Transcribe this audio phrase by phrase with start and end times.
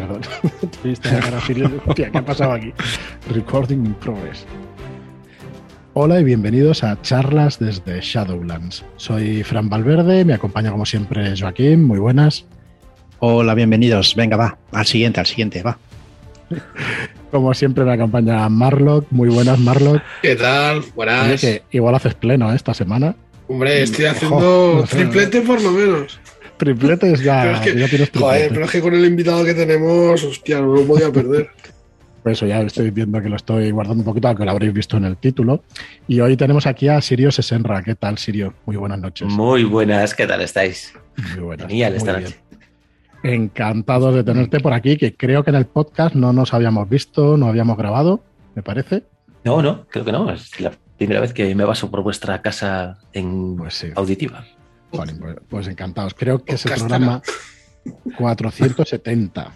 [0.00, 0.22] perdón.
[1.94, 2.72] ¿qué ha pasado aquí?
[3.32, 4.44] Recording in progress.
[5.94, 8.84] Hola y bienvenidos a charlas desde Shadowlands.
[8.96, 12.46] Soy Fran Valverde, me acompaña como siempre Joaquín, muy buenas.
[13.18, 14.14] Hola, bienvenidos.
[14.14, 15.78] Venga, va, al siguiente, al siguiente, va.
[17.30, 20.02] Como siempre me acompaña Marlock, muy buenas Marlock.
[20.20, 20.82] ¿Qué tal?
[20.96, 21.40] Buenas.
[21.40, 22.56] que igual haces pleno ¿eh?
[22.56, 23.14] esta semana.
[23.46, 26.18] Hombre, estoy haciendo triplete por lo menos.
[26.60, 29.54] Tripletes ya, pero es que, ya tienes Joder, pero es que con el invitado que
[29.54, 31.50] tenemos, hostia, no lo podía perder.
[32.22, 34.98] Por eso ya estoy viendo que lo estoy guardando un poquito, aunque lo habréis visto
[34.98, 35.64] en el título.
[36.06, 37.82] Y hoy tenemos aquí a Sirio Sesenra.
[37.82, 38.52] ¿Qué tal, Sirio?
[38.66, 39.26] Muy buenas noches.
[39.26, 40.92] Muy buenas, ¿qué tal estáis?
[41.34, 41.66] Muy buenas.
[41.68, 42.36] Genial esta noche.
[43.22, 47.38] Encantado de tenerte por aquí, que creo que en el podcast no nos habíamos visto,
[47.38, 48.22] no habíamos grabado,
[48.54, 49.04] me parece.
[49.44, 50.30] No, no, creo que no.
[50.30, 53.88] Es la primera vez que me baso por vuestra casa en Pues sí.
[53.94, 54.44] auditiva.
[54.90, 55.14] Pues,
[55.48, 56.14] pues encantados.
[56.14, 57.22] Creo que es el programa
[58.16, 59.42] 470.
[59.42, 59.54] Vale,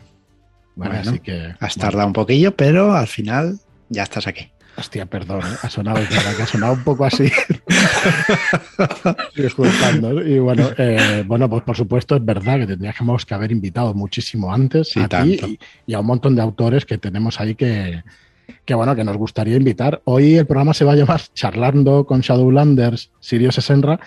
[0.74, 1.54] Bueno, así que.
[1.60, 4.50] Has tardado un poquillo, pero al final ya estás aquí.
[4.76, 5.56] Hostia, perdón, ¿eh?
[5.62, 7.30] ha sonado, es verdad que ha sonado un poco así.
[9.36, 10.20] Disculpando.
[10.20, 14.52] Y bueno, eh, bueno, pues por supuesto es verdad que tendríamos que haber invitado muchísimo
[14.52, 18.02] antes Sí, a ti y, y a un montón de autores que tenemos ahí que,
[18.64, 20.02] que, bueno, que nos gustaría invitar.
[20.04, 24.00] Hoy el programa se va a llamar Charlando con Shadowlanders, Sirio Sesenra,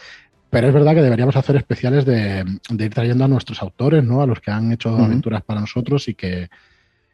[0.50, 4.22] pero es verdad que deberíamos hacer especiales de, de ir trayendo a nuestros autores, ¿no?
[4.22, 6.50] A los que han hecho aventuras para nosotros y que,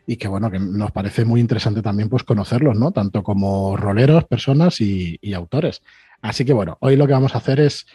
[0.05, 2.91] y que bueno, que nos parece muy interesante también pues conocerlos, ¿no?
[2.91, 5.81] Tanto como roleros, personas y, y autores.
[6.21, 7.87] Así que bueno, hoy lo que vamos a hacer es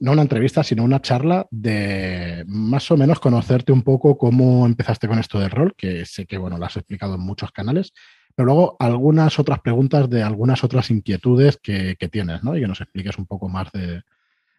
[0.00, 5.06] no una entrevista, sino una charla de más o menos conocerte un poco cómo empezaste
[5.06, 7.92] con esto del rol, que sé que bueno, lo has explicado en muchos canales,
[8.34, 12.56] pero luego algunas otras preguntas de algunas otras inquietudes que, que tienes, ¿no?
[12.56, 14.02] Y que nos expliques un poco más de,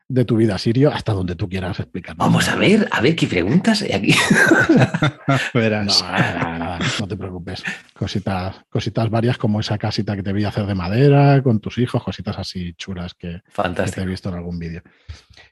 [0.10, 2.16] de tu vida, Sirio, hasta donde tú quieras explicar.
[2.18, 4.16] Vamos a ver, a ver qué preguntas hay aquí.
[5.28, 6.02] No, Verás.
[6.04, 7.64] nada, nada, nada, no te preocupes.
[7.94, 12.04] Cositas, cositas varias como esa casita que te vi hacer de madera con tus hijos,
[12.04, 14.82] cositas así chulas que, que te he visto en algún vídeo.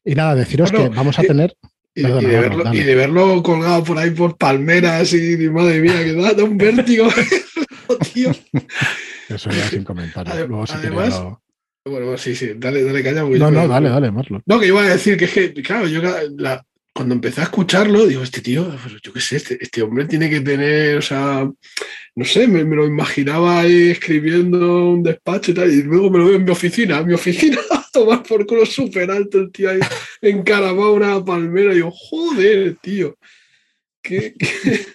[0.03, 1.55] Y nada, deciros Bueno, que vamos a tener.
[1.95, 5.49] Y, Perdona, y de verlo, y de verlo colgado por ahí por palmeras y, y
[5.49, 7.07] madre mía, que da, un vértigo.
[8.13, 8.31] tío.
[9.29, 10.47] Eso ya sin comentarios.
[10.47, 11.40] Luego, si además- lo-
[11.83, 14.41] Bueno, sí, sí, dale, dale porque No, yo no, dale, dale, Marlo.
[14.45, 16.01] No, que iba a decir que es que, claro, yo
[16.37, 20.05] la- cuando empecé a escucharlo, digo, este tío, pues, yo qué sé, este, este hombre
[20.05, 21.49] tiene que tener, o sea,
[22.15, 26.19] no sé, me, me lo imaginaba ahí escribiendo un despacho y tal, y luego me
[26.19, 29.51] lo veo en mi oficina, en mi oficina, a tomar por culo súper alto el
[29.51, 29.79] tío ahí,
[30.21, 33.17] encaramado una palmera, y digo, joder, tío,
[34.03, 34.85] qué, qué,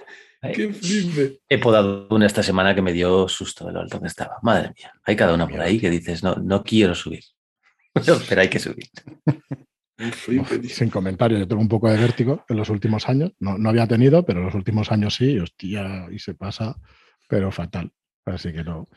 [0.52, 1.40] qué flipe.
[1.48, 4.38] He podado una esta semana que me dio susto de lo alto que estaba.
[4.42, 7.24] Madre mía, hay cada una por ahí que dices, no, no quiero subir.
[8.28, 8.86] Pero hay que subir.
[10.12, 10.68] Flipe.
[10.68, 13.32] Sin comentarios, yo tengo un poco de vértigo en los últimos años.
[13.40, 16.76] No, no había tenido, pero en los últimos años sí, y hostia, y se pasa,
[17.28, 17.90] pero fatal.
[18.26, 18.88] Así que no.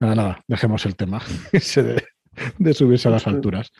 [0.00, 1.22] Nada, nada, dejemos el tema
[2.58, 3.70] de subirse a las alturas.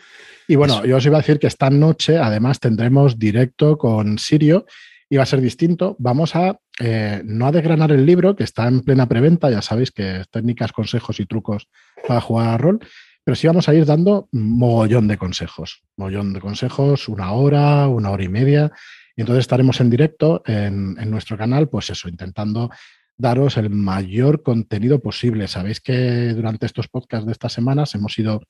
[0.47, 4.67] Y bueno, yo os iba a decir que esta noche además tendremos directo con Sirio
[5.11, 5.97] y va a ser distinto.
[5.99, 9.91] Vamos a eh, no a desgranar el libro, que está en plena preventa, ya sabéis
[9.91, 11.69] que técnicas, consejos y trucos
[12.07, 12.79] para jugar a rol,
[13.25, 18.11] pero sí vamos a ir dando mogollón de consejos, mogollón de consejos, una hora, una
[18.11, 18.73] hora y media.
[19.17, 22.71] Y entonces estaremos en directo en, en nuestro canal, pues eso, intentando
[23.19, 25.49] daros el mayor contenido posible.
[25.49, 28.43] Sabéis que durante estos podcasts de estas semanas hemos ido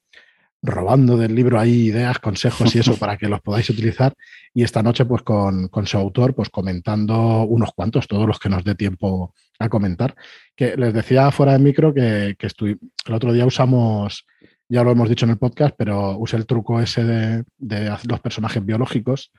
[0.63, 4.13] robando del libro ahí ideas, consejos y eso para que los podáis utilizar.
[4.53, 8.49] Y esta noche, pues con, con su autor, pues comentando unos cuantos, todos los que
[8.49, 10.15] nos dé tiempo a comentar.
[10.57, 14.27] Que les decía fuera de micro que, que estuvi- el otro día usamos,
[14.69, 18.21] ya lo hemos dicho en el podcast, pero usé el truco ese de, de los
[18.21, 19.33] personajes biológicos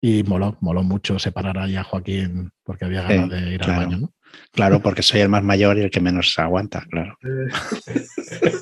[0.00, 3.80] y moló, moló mucho separar ahí a Joaquín porque había ganas Sí, de ir claro.
[3.80, 4.12] al baño, ¿no?
[4.50, 7.18] Claro, porque soy el más mayor y el que menos aguanta, claro.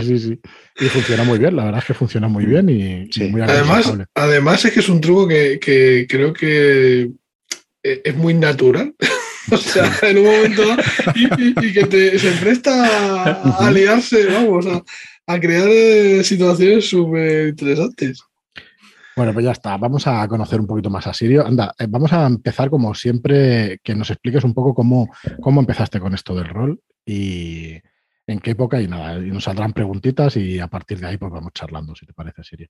[0.00, 0.40] Sí, sí.
[0.80, 4.64] Y funciona muy bien, la verdad es que funciona muy bien y, muy Además, además
[4.64, 7.10] es que es un truco que, que creo que
[7.82, 8.94] e- es muy natural.
[9.50, 10.62] O sea, en un momento
[11.16, 14.80] y, y- y que te, se presta a, a liarse, vamos, a,
[15.26, 18.22] a crear eh, situaciones súper interesantes.
[19.16, 19.76] Bueno, pues ya está.
[19.78, 21.44] Vamos a conocer un poquito más a Sirio.
[21.44, 25.98] Anda, eh, vamos a empezar como siempre, que nos expliques un poco cómo, cómo empezaste
[25.98, 27.78] con esto del rol y
[28.32, 29.18] en qué época y nada.
[29.18, 32.42] Y nos saldrán preguntitas y a partir de ahí pues vamos charlando, si te parece,
[32.42, 32.68] Sirio.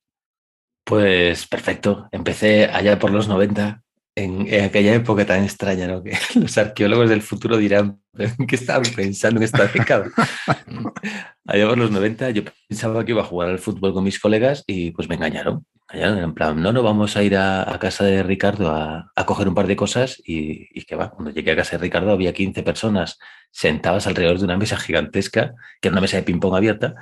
[0.84, 2.08] Pues perfecto.
[2.12, 3.82] Empecé allá por los 90,
[4.14, 6.02] en, en aquella época tan extraña, ¿no?
[6.04, 10.10] Que los arqueólogos del futuro dirán, "¿Pero ¿en qué estaban pensando en esta década?
[11.46, 14.64] allá por los 90 yo pensaba que iba a jugar al fútbol con mis colegas
[14.66, 15.64] y pues me engañaron.
[15.92, 19.54] En plan, no, no, vamos a ir a, casa de Ricardo a, a, coger un
[19.54, 21.10] par de cosas y, y, que va.
[21.10, 23.18] Cuando llegué a casa de Ricardo había 15 personas
[23.50, 26.94] sentadas alrededor de una mesa gigantesca, que era una mesa de ping-pong abierta,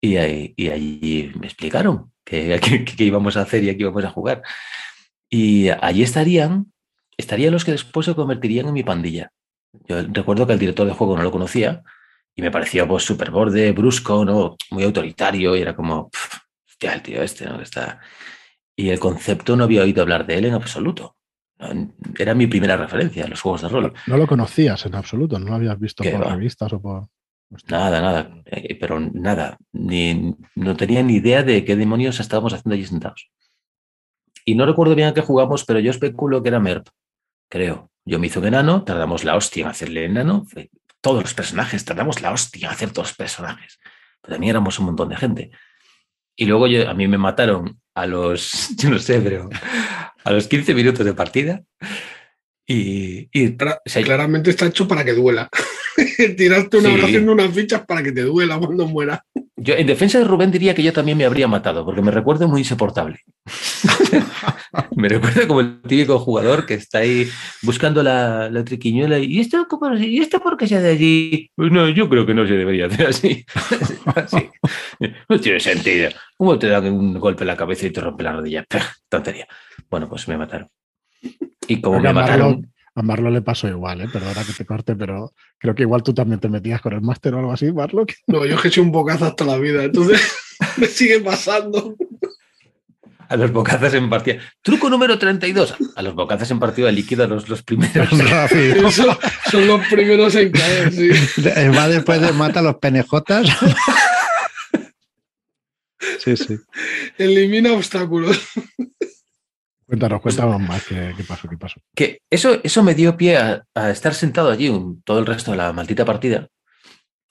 [0.00, 2.60] y, ahí, allí me explicaron qué,
[2.96, 4.42] qué, íbamos a hacer y qué íbamos a jugar.
[5.30, 6.72] Y allí estarían,
[7.16, 9.32] estarían los que después se convertirían en mi pandilla.
[9.86, 11.82] Yo recuerdo que el director de juego no lo conocía
[12.34, 14.56] y me parecía pues súper borde, brusco, ¿no?
[14.70, 16.10] muy autoritario y era como,
[16.78, 17.60] hostia, el tío este, ¿no?
[17.60, 18.00] Está...
[18.76, 21.16] Y el concepto no había oído hablar de él en absoluto.
[22.16, 23.82] Era mi primera referencia a los juegos de rol.
[23.82, 26.34] No, no lo conocías en absoluto, no lo habías visto por va?
[26.34, 27.08] revistas o por...
[27.68, 29.58] Nada, nada, eh, pero nada.
[29.72, 33.32] Ni, no tenía ni idea de qué demonios estábamos haciendo allí sentados.
[34.44, 36.88] Y no recuerdo bien a qué jugamos, pero yo especulo que era MERP,
[37.50, 37.90] creo.
[38.04, 40.46] Yo me hizo un enano, tardamos la hostia en hacerle enano.
[41.00, 43.80] Todos los personajes, tardamos la hostia en hacer todos los personajes.
[44.22, 45.50] Pero también éramos un montón de gente.
[46.40, 49.50] Y luego yo, a mí me mataron a los, yo no sé, pero
[50.24, 51.64] a los 15 minutos de partida.
[52.70, 53.56] Y, y
[54.04, 55.48] claramente está hecho para que duela.
[56.36, 57.00] Tirarte una sí.
[57.00, 59.24] haciendo unas fichas para que te duela cuando muera.
[59.56, 62.46] Yo, en defensa de Rubén, diría que yo también me habría matado, porque me recuerdo
[62.46, 63.20] muy insoportable.
[64.96, 67.26] me recuerdo como el típico jugador que está ahí
[67.62, 69.18] buscando la, la triquiñuela.
[69.18, 71.50] ¿Y esto, cómo, ¿Y esto por qué se hace allí?
[71.56, 73.46] Pues no, yo creo que no se debería hacer así.
[74.14, 74.50] así.
[75.26, 76.10] No tiene sentido.
[76.36, 78.66] ¿Cómo te dan un golpe en la cabeza y te rompe la rodilla?
[79.08, 79.48] Tontería.
[79.88, 80.68] Bueno, pues me mataron.
[81.66, 82.70] Y como me mataron.
[82.94, 84.08] A Marlo le pasó igual, ¿eh?
[84.12, 87.32] perdona que te corte, pero creo que igual tú también te metías con el máster
[87.32, 88.04] o algo así, Marlo.
[88.26, 90.20] No, yo es que he hecho un bocazo hasta la vida, entonces
[90.76, 91.94] me sigue pasando.
[93.28, 94.38] A los bocazas en partida.
[94.62, 95.76] Truco número 32.
[95.94, 98.08] A los bocazas en partida líquida, los, los primeros.
[98.50, 99.18] Eso,
[99.50, 101.10] son los primeros en caer, sí.
[101.76, 103.46] Va después de mata a los penejotas.
[106.20, 106.58] Sí, sí.
[107.16, 108.40] Elimina obstáculos.
[109.88, 111.80] Cuéntanos, cuéntanos más qué, qué, pasó, qué pasó.
[111.94, 115.52] Que eso, eso me dio pie a, a estar sentado allí un, todo el resto
[115.52, 116.48] de la maldita partida.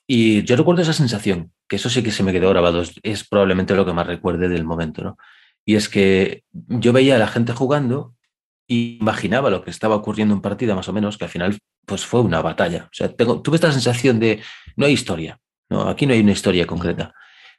[0.08, 3.76] Y yo recuerdo esa sensación, que eso sí que se me quedó grabado, es, probablemente
[3.76, 5.16] lo que más recuerde del momento, ¿no?
[5.64, 8.16] Y es que yo veía a la gente jugando
[8.66, 12.04] y imaginaba lo que estaba ocurriendo en partida, más o menos, que al final pues
[12.04, 12.86] fue una batalla.
[12.86, 14.42] O sea, tengo, tuve esta sensación de
[14.76, 15.38] no hay historia,
[15.70, 15.82] ¿no?
[15.88, 17.14] aquí no hay una historia concreta.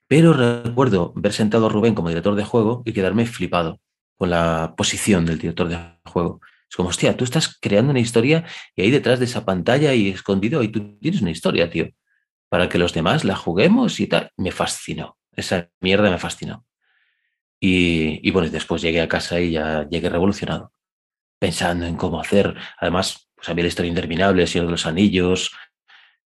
[0.10, 3.80] Pero recuerdo ver sentado a Rubén como director de juego y quedarme flipado
[4.19, 6.42] con la posición del director de juego.
[6.69, 8.45] Es como, hostia, tú estás creando una historia
[8.75, 11.88] y ahí detrás de esa pantalla y escondido, ahí tú tienes una historia, tío.
[12.50, 14.31] Para que los demás la juguemos y tal.
[14.36, 15.18] Me fascinó.
[15.31, 16.66] Esa mierda me fascinó.
[17.62, 20.74] Y, y bueno, después llegué a casa y ya llegué revolucionado.
[21.39, 22.56] Pensando en cómo hacer.
[22.77, 25.51] Además, pues había la historia interminable, el Señor de los Anillos.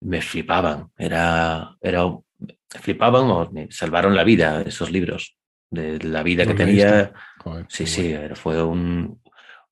[0.02, 0.92] Me flipaban.
[0.98, 2.06] Era, era,
[2.70, 5.38] flipaban o me salvaron la vida esos libros
[5.74, 7.14] de la vida que tenía.
[7.40, 8.36] Joder, sí, sí, bueno.
[8.36, 9.22] fue un,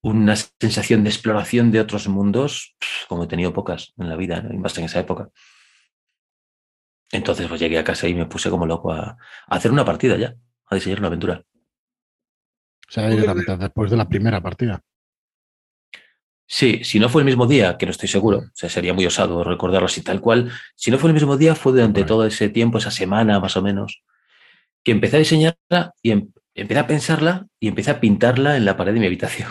[0.01, 2.75] una sensación de exploración de otros mundos
[3.07, 4.57] como he tenido pocas en la vida, ¿no?
[4.59, 5.29] más en esa época.
[7.11, 9.17] Entonces pues llegué a casa y me puse como loco a,
[9.47, 10.35] a hacer una partida ya,
[10.67, 11.43] a diseñar una aventura.
[12.87, 14.81] O sea, después de la primera partida.
[16.45, 19.05] Sí, si no fue el mismo día, que no estoy seguro, o sea, sería muy
[19.05, 22.07] osado recordarlo así tal cual, si no fue el mismo día, fue durante bueno.
[22.07, 24.03] todo ese tiempo, esa semana más o menos,
[24.83, 28.75] que empecé a diseñarla y em empecé a pensarla y empecé a pintarla en la
[28.77, 29.49] pared de mi habitación.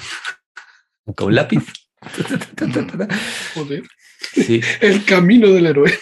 [1.16, 1.64] Con lápiz.
[3.54, 3.82] Joder.
[4.32, 4.60] Sí.
[4.80, 5.92] El camino del héroe.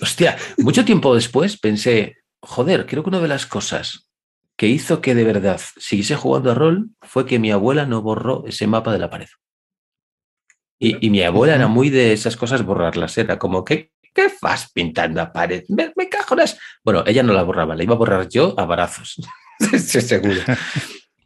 [0.00, 4.08] Hostia, mucho tiempo después pensé, joder, creo que una de las cosas
[4.56, 8.44] que hizo que de verdad siguiese jugando a rol fue que mi abuela no borró
[8.46, 9.28] ese mapa de la pared.
[10.78, 14.70] Y, y mi abuela era muy de esas cosas borrarlas, era como que ¿Qué vas
[14.72, 15.64] pintando a pared?
[15.68, 16.08] Me, me.
[16.84, 19.16] Bueno, ella no la borraba, la iba a borrar yo a barazos,
[19.78, 20.40] seguro.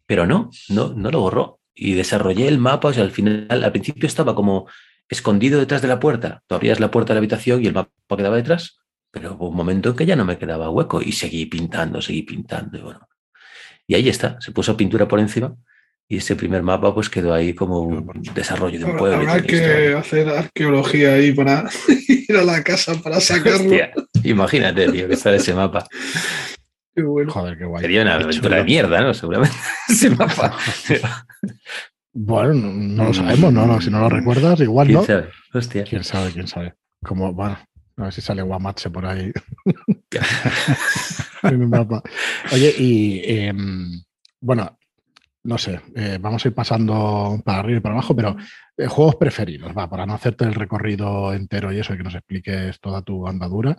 [0.07, 1.61] Pero no, no, no lo borró.
[1.75, 4.67] Y desarrollé el mapa, o sea, al final, al principio estaba como
[5.09, 6.43] escondido detrás de la puerta.
[6.47, 8.79] Tú abrías la puerta de la habitación y el mapa quedaba detrás,
[9.11, 12.23] pero hubo un momento en que ya no me quedaba hueco y seguí pintando, seguí
[12.23, 12.79] pintando.
[12.79, 13.09] Y, bueno.
[13.87, 15.55] y ahí está, se puso pintura por encima
[16.09, 19.17] y ese primer mapa pues quedó ahí como un desarrollo de un pueblo.
[19.17, 19.99] Habrá que historia.
[19.99, 21.69] hacer arqueología ahí para
[22.09, 23.65] ir a la casa para sacarlo.
[23.65, 25.87] Hostia, imagínate, tío, que está ese mapa.
[26.95, 27.31] Qué bueno.
[27.31, 27.83] Joder, qué guay.
[27.83, 29.13] Sería una aventura de mierda, ¿no?
[29.13, 29.55] Seguramente
[29.87, 30.57] ese mapa.
[32.15, 33.67] bueno, no, no, lo sabemos, ¿no?
[33.67, 35.05] no si no lo recuerdas, igual ¿Quién no.
[35.05, 35.29] Sabe?
[35.53, 35.85] Hostia.
[35.85, 36.31] ¿Quién sabe?
[36.33, 36.73] ¿Quién sabe?
[37.05, 37.59] Como, bueno,
[37.99, 39.31] a ver si sale Guamatse por ahí.
[41.43, 42.03] en el mapa.
[42.51, 43.53] Oye, y eh,
[44.41, 44.79] bueno,
[45.47, 48.37] no sé, eh, vamos a ir pasando para arriba y para abajo, pero
[48.77, 52.15] eh, juegos preferidos, va, para no hacerte el recorrido entero y eso, y que nos
[52.15, 53.77] expliques toda tu andadura,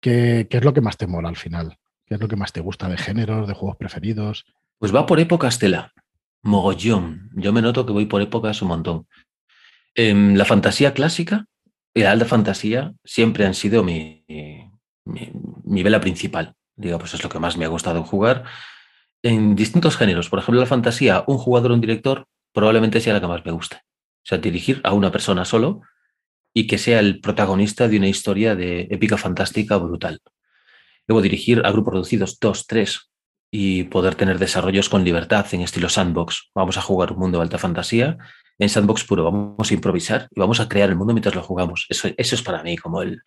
[0.00, 1.78] ¿qué, ¿qué, es lo que más te mola al final?
[2.04, 4.44] ¿Qué es lo que más te gusta de géneros, de juegos preferidos?
[4.78, 5.92] Pues va por épocas, Tela.
[6.42, 7.30] Mogollón.
[7.34, 9.06] Yo me noto que voy por épocas un montón.
[9.94, 11.46] En la fantasía clásica
[11.94, 14.24] y la alta fantasía siempre han sido mi,
[15.04, 16.54] mi vela principal.
[16.76, 18.44] Digo, pues es lo que más me ha gustado jugar
[19.22, 20.28] en distintos géneros.
[20.28, 23.76] Por ejemplo, la fantasía, un jugador un director probablemente sea la que más me guste.
[23.76, 25.82] O sea, dirigir a una persona solo
[26.54, 30.20] y que sea el protagonista de una historia de épica fantástica brutal.
[31.06, 33.10] Luego dirigir a grupos reducidos, dos, tres,
[33.50, 36.50] y poder tener desarrollos con libertad en estilo sandbox.
[36.54, 38.18] Vamos a jugar un mundo de alta fantasía
[38.58, 41.86] en sandbox puro, vamos a improvisar y vamos a crear el mundo mientras lo jugamos.
[41.88, 43.22] Eso, eso es para mí como el,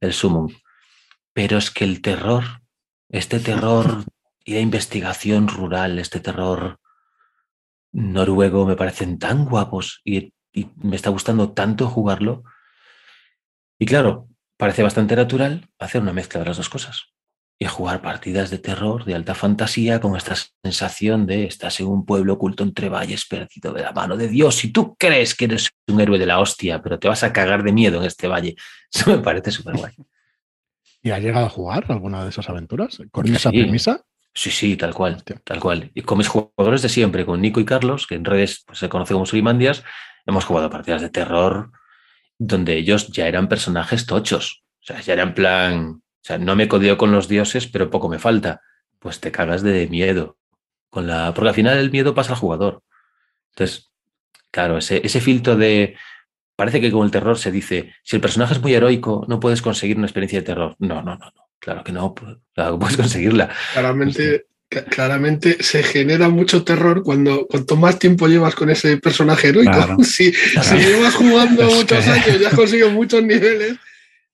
[0.00, 0.48] el sumum.
[1.32, 2.44] Pero es que el terror,
[3.08, 4.04] este terror
[4.44, 6.78] y la investigación rural, este terror
[7.92, 12.44] noruego, me parecen tan guapos y, y me está gustando tanto jugarlo.
[13.78, 17.14] Y claro, parece bastante natural hacer una mezcla de las dos cosas
[17.58, 22.04] y jugar partidas de terror, de alta fantasía, con esta sensación de estás en un
[22.04, 25.70] pueblo oculto entre valles perdido de la mano de Dios y tú crees que eres
[25.86, 28.56] un héroe de la hostia, pero te vas a cagar de miedo en este valle.
[28.92, 29.92] Eso me parece súper guay.
[31.02, 34.04] ¿Y ha llegado a jugar alguna de esas aventuras con esa premisa?
[34.34, 35.90] Sí, sí, tal cual, tal cual.
[35.94, 38.88] Y con mis jugadores de siempre, con Nico y Carlos, que en redes pues, se
[38.88, 39.84] conoce como Sulimandias,
[40.26, 41.70] hemos jugado partidas de terror
[42.38, 44.64] donde ellos ya eran personajes tochos.
[44.82, 47.90] O sea, ya era en plan, o sea, no me codeo con los dioses, pero
[47.90, 48.60] poco me falta.
[48.98, 50.36] Pues te cagas de miedo.
[50.90, 52.82] Con la, porque al final el miedo pasa al jugador.
[53.50, 53.92] Entonces,
[54.50, 55.96] claro, ese, ese filtro de.
[56.56, 59.62] Parece que con el terror se dice: si el personaje es muy heroico, no puedes
[59.62, 60.76] conseguir una experiencia de terror.
[60.78, 61.43] No, no, no, no.
[61.64, 63.50] Claro que no, claro que puedes conseguirla.
[63.72, 69.72] Claramente, claramente se genera mucho terror cuando cuanto más tiempo llevas con ese personaje heroico.
[69.72, 69.96] Claro.
[70.04, 70.68] Si, claro.
[70.68, 73.76] si, llevas jugando muchos años, ya has conseguido muchos niveles.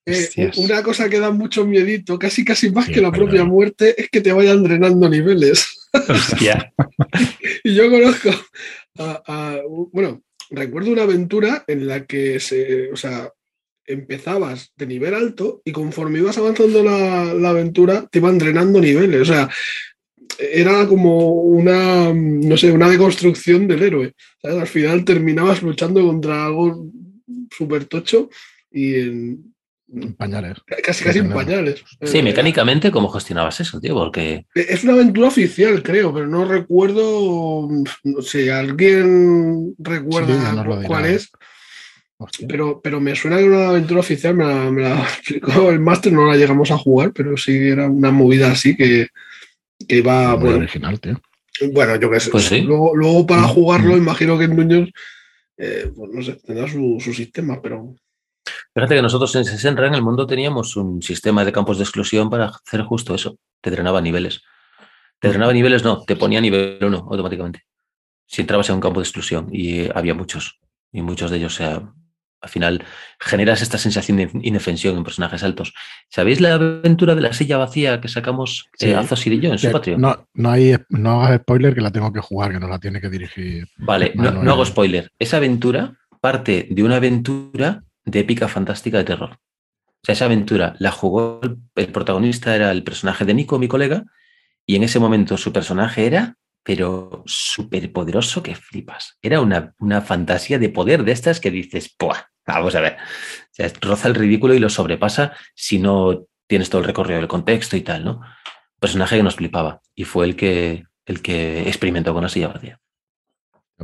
[0.06, 3.94] Eh, una cosa que da mucho miedito, casi casi más sí, que la propia muerte,
[3.96, 5.88] es que te vayan drenando niveles.
[7.62, 8.30] y yo conozco
[8.98, 9.60] a, a,
[9.92, 13.30] bueno, recuerdo una aventura en la que se, o sea,
[13.86, 19.22] empezabas de nivel alto y conforme ibas avanzando la, la, aventura te iban drenando niveles.
[19.22, 19.48] O sea,
[20.38, 24.14] era como una, no sé, una deconstrucción del héroe.
[24.42, 24.58] ¿sabes?
[24.58, 26.86] Al final terminabas luchando contra algo
[27.50, 28.30] súper tocho
[28.70, 29.54] y en,
[29.92, 30.58] en pañales.
[30.84, 31.82] Casi, casi en pañales.
[32.02, 33.94] Sí, mecánicamente, ¿cómo gestionabas eso, tío?
[33.94, 34.46] Porque.
[34.54, 37.68] Es una aventura oficial, creo, pero no recuerdo.
[38.04, 41.30] No sé, ¿alguien recuerda sí, no cuál es?
[42.46, 45.80] Pero, pero me suena que era una aventura oficial, me la, me la explicó el
[45.80, 49.08] máster, no la llegamos a jugar, pero sí era una movida así que,
[49.88, 50.36] que iba.
[50.36, 51.20] Muy bueno, original, tío.
[51.72, 52.30] Bueno, yo qué sé.
[52.30, 52.60] Pues sí.
[52.62, 54.90] luego, luego, para jugarlo, imagino que en Nuños,
[55.56, 57.94] eh, pues no sé, tendrá su, su sistema, pero.
[58.74, 62.30] Fíjate que nosotros en Sesenra, en el mundo, teníamos un sistema de campos de exclusión
[62.30, 63.36] para hacer justo eso.
[63.60, 64.42] Te drenaba niveles.
[65.18, 67.64] Te drenaba niveles, no, te ponía nivel 1 automáticamente.
[68.26, 70.60] Si entrabas en un campo de exclusión y había muchos.
[70.92, 71.92] Y muchos de ellos, o sea,
[72.40, 72.84] al final
[73.18, 75.74] generas esta sensación de indefensión en personajes altos.
[76.08, 78.90] ¿Sabéis la aventura de la silla vacía que sacamos sí.
[78.90, 79.98] eh, Azos y yo en su patio?
[79.98, 83.00] No, no, hay, no hagas spoiler que la tengo que jugar, que no la tiene
[83.00, 83.68] que dirigir.
[83.78, 85.10] Vale, no, no, hago spoiler.
[85.18, 89.30] Esa aventura parte de una aventura de épica fantástica de terror.
[89.32, 91.40] O sea, esa aventura la jugó
[91.74, 94.04] el protagonista, era el personaje de Nico, mi colega,
[94.66, 99.18] y en ese momento su personaje era, pero súper poderoso que flipas.
[99.22, 102.26] Era una, una, fantasía de poder de estas que dices, ¡puah!
[102.46, 102.94] Vamos a ver.
[102.94, 107.28] O sea, roza el ridículo y lo sobrepasa si no tienes todo el recorrido del
[107.28, 108.20] contexto y tal, ¿no?
[108.78, 112.80] Personaje que nos flipaba y fue el que, el que experimentó con la silla vacía.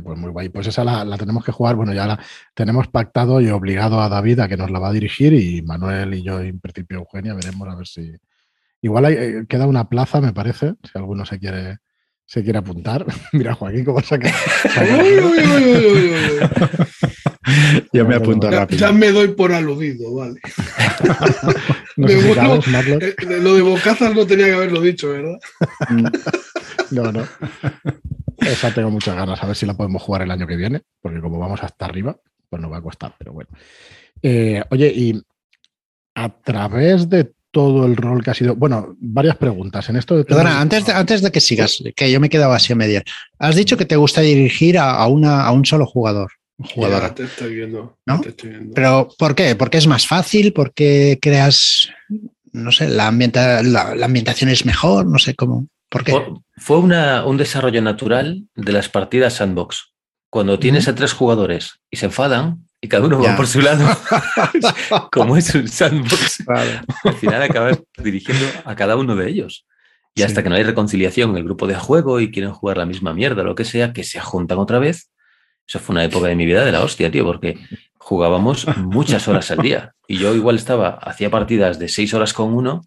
[0.03, 0.49] Pues muy guay.
[0.49, 1.75] Pues esa la, la, tenemos que jugar.
[1.75, 2.19] Bueno, ya la
[2.53, 6.13] tenemos pactado y obligado a David a que nos la va a dirigir y Manuel
[6.13, 8.13] y yo, en principio Eugenia, veremos a ver si.
[8.81, 11.77] Igual hay, eh, queda una plaza, me parece, si alguno se quiere,
[12.27, 13.05] se quiere apuntar.
[13.31, 14.31] Mira, Joaquín, cómo saca.
[17.93, 18.79] yo me apunto ya, rápido.
[18.79, 20.39] Ya me doy por aludido, vale.
[21.95, 22.59] no de bueno,
[22.99, 25.39] eh, lo de bocazas no tenía que haberlo dicho, ¿verdad?
[26.91, 27.25] no, no.
[28.37, 31.21] Esa tengo muchas ganas, a ver si la podemos jugar el año que viene, porque
[31.21, 32.19] como vamos hasta arriba,
[32.49, 33.49] pues nos va a costar, pero bueno.
[34.21, 35.21] Eh, oye, y
[36.15, 38.55] a través de todo el rol que ha sido.
[38.55, 39.89] Bueno, varias preguntas.
[39.89, 42.53] En esto de Perdona, antes de, antes de que sigas, que yo me he quedado
[42.53, 43.03] así a medias.
[43.39, 46.29] Has dicho que te gusta dirigir a, a, una, a un solo jugador.
[46.59, 47.07] Jugadora.
[47.07, 47.97] Ya, te estoy viendo.
[48.05, 48.21] ¿no?
[48.21, 48.75] Te estoy viendo.
[48.75, 49.55] Pero ¿por qué?
[49.55, 50.53] ¿Porque es más fácil?
[50.53, 51.89] ¿Porque creas,
[52.51, 55.07] no sé, la, ambienta, la, la ambientación es mejor?
[55.07, 55.67] No sé cómo.
[55.89, 56.13] ¿Por qué?
[56.57, 59.93] Fue una, un desarrollo natural de las partidas sandbox.
[60.29, 60.93] Cuando tienes uh -huh.
[60.93, 63.31] a tres jugadores y se enfadan y cada uno ya.
[63.31, 63.85] va por su lado,
[65.11, 66.81] como es un sandbox, vale.
[67.03, 69.65] al final acabas dirigiendo a cada uno de ellos.
[70.13, 72.87] Y hasta que no hay reconciliación en el grupo de juego y quieren jugar la
[72.87, 75.11] misma mierda lo que sea, que se juntan otra vez.
[75.67, 77.59] Eso fue una época de mi vida de la hostia, tío, porque
[77.99, 79.93] jugábamos muchas horas al día.
[80.07, 82.81] Y yo igual estaba, hacía partidas de seis horas con uno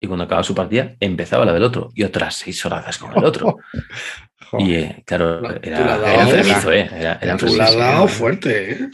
[0.00, 3.24] y cuando acababa su partida empezaba la del otro y otras seis horas con el
[3.24, 3.58] otro.
[4.58, 6.90] y eh, claro, era, era enfermizo, ¿eh?
[6.92, 8.90] Era, era Tú la has dado fuerte, ¿eh?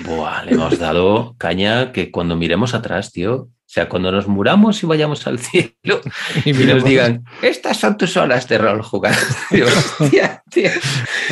[0.00, 4.82] Buah, le hemos dado caña que cuando miremos atrás, tío, o sea, cuando nos muramos
[4.82, 6.00] y vayamos al cielo
[6.44, 9.14] y, nos digan, estas son tus horas de rol jugar.
[9.50, 9.66] Tío,
[10.00, 10.70] hostia, tío,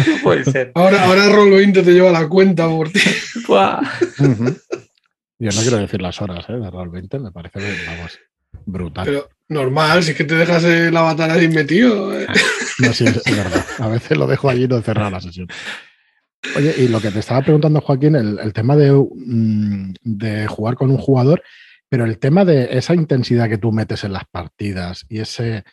[0.06, 0.70] no puede ser.
[0.74, 3.00] Ahora, ahora Roll20 te lleva la cuenta por ti.
[5.38, 6.52] Yo no quiero decir las horas ¿eh?
[6.52, 8.18] de Roll 20, me parece vamos,
[8.66, 9.06] brutal.
[9.06, 12.18] Pero normal, si es que te dejas el avatar ahí metido.
[12.18, 12.26] ¿eh?
[12.78, 13.64] No, sí, es, es verdad.
[13.78, 15.48] A veces lo dejo allí y no he cerrado la sesión.
[16.54, 20.74] Oye, y lo que te estaba preguntando, Joaquín, el, el tema de, mm, de jugar
[20.74, 21.42] con un jugador,
[21.88, 25.64] pero el tema de esa intensidad que tú metes en las partidas y ese,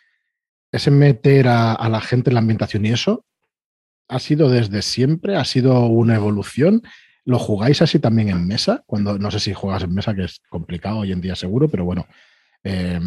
[0.72, 3.24] ese meter a, a la gente en la ambientación y eso,
[4.08, 5.36] ¿ha sido desde siempre?
[5.36, 6.82] ¿Ha sido una evolución?
[7.24, 8.82] ¿Lo jugáis así también en mesa?
[8.86, 11.84] Cuando no sé si juegas en mesa, que es complicado hoy en día seguro, pero
[11.84, 12.06] bueno.
[12.64, 13.00] Eh,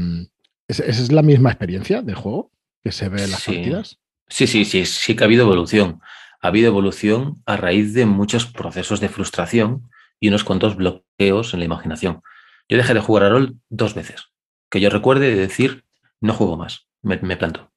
[0.67, 2.51] ¿es, ¿Esa es la misma experiencia de juego
[2.83, 3.53] que se ve en las Sí.
[3.55, 3.99] partidas?
[4.29, 6.01] Sí, sí, sí, sí que ha habido evolución.
[6.41, 11.59] Ha habido evolución a raíz de muchos procesos de frustración y unos cuantos bloqueos en
[11.59, 12.21] la imaginación.
[12.69, 14.25] Yo dejé de jugar a rol dos veces.
[14.69, 15.85] Que yo recuerde de decir,
[16.19, 17.71] no juego más, me, me planto.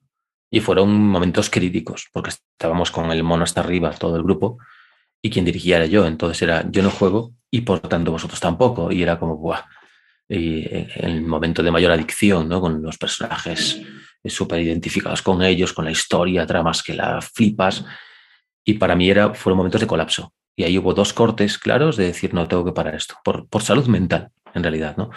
[0.51, 4.59] Y fueron momentos críticos, porque estábamos con el mono hasta arriba, todo el grupo,
[5.23, 6.07] y quien dirigía era yo.
[6.07, 8.91] Entonces era, yo no juego y por tanto vosotros tampoco.
[8.91, 9.63] Y era como, ¡buah!
[10.33, 12.61] Y el momento de mayor adicción, ¿no?
[12.61, 13.83] Con los personajes
[14.25, 17.85] súper identificados con ellos, con la historia, tramas que la flipas.
[18.65, 20.33] Y para mí era, fueron momentos de colapso.
[20.57, 23.63] Y ahí hubo dos cortes claros de decir, no, tengo que parar esto, por, por
[23.63, 25.11] salud mental, en realidad, ¿no?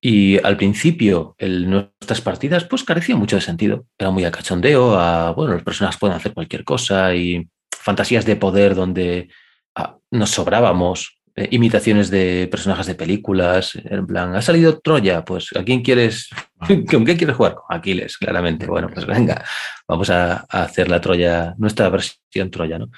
[0.00, 3.86] Y al principio, el, nuestras partidas, pues carecían mucho de sentido.
[3.98, 8.36] Era muy a cachondeo, a, bueno, las personas pueden hacer cualquier cosa y fantasías de
[8.36, 9.28] poder donde
[9.74, 15.50] ah, nos sobrábamos, eh, imitaciones de personajes de películas, en plan, ha salido Troya, pues
[15.54, 16.30] ¿a quién quieres?
[16.90, 17.54] ¿Con qué quieres jugar?
[17.54, 18.66] Con Aquiles, claramente.
[18.66, 19.44] Bueno, pues venga,
[19.86, 22.88] vamos a, a hacer la Troya, nuestra versión Troya, ¿no?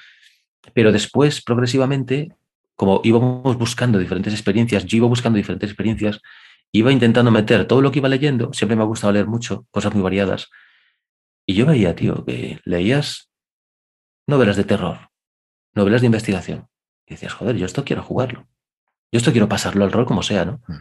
[0.73, 2.29] Pero después, progresivamente,
[2.75, 6.21] como íbamos buscando diferentes experiencias, yo iba buscando diferentes experiencias,
[6.71, 9.93] iba intentando meter todo lo que iba leyendo, siempre me ha gustado leer mucho, cosas
[9.93, 10.49] muy variadas,
[11.45, 13.29] y yo veía, tío, que leías
[14.27, 15.09] novelas de terror,
[15.73, 16.69] novelas de investigación,
[17.09, 18.47] y decías, joder, yo esto quiero jugarlo,
[19.11, 20.61] yo esto quiero pasarlo al rol como sea, ¿no?
[20.67, 20.73] Mm.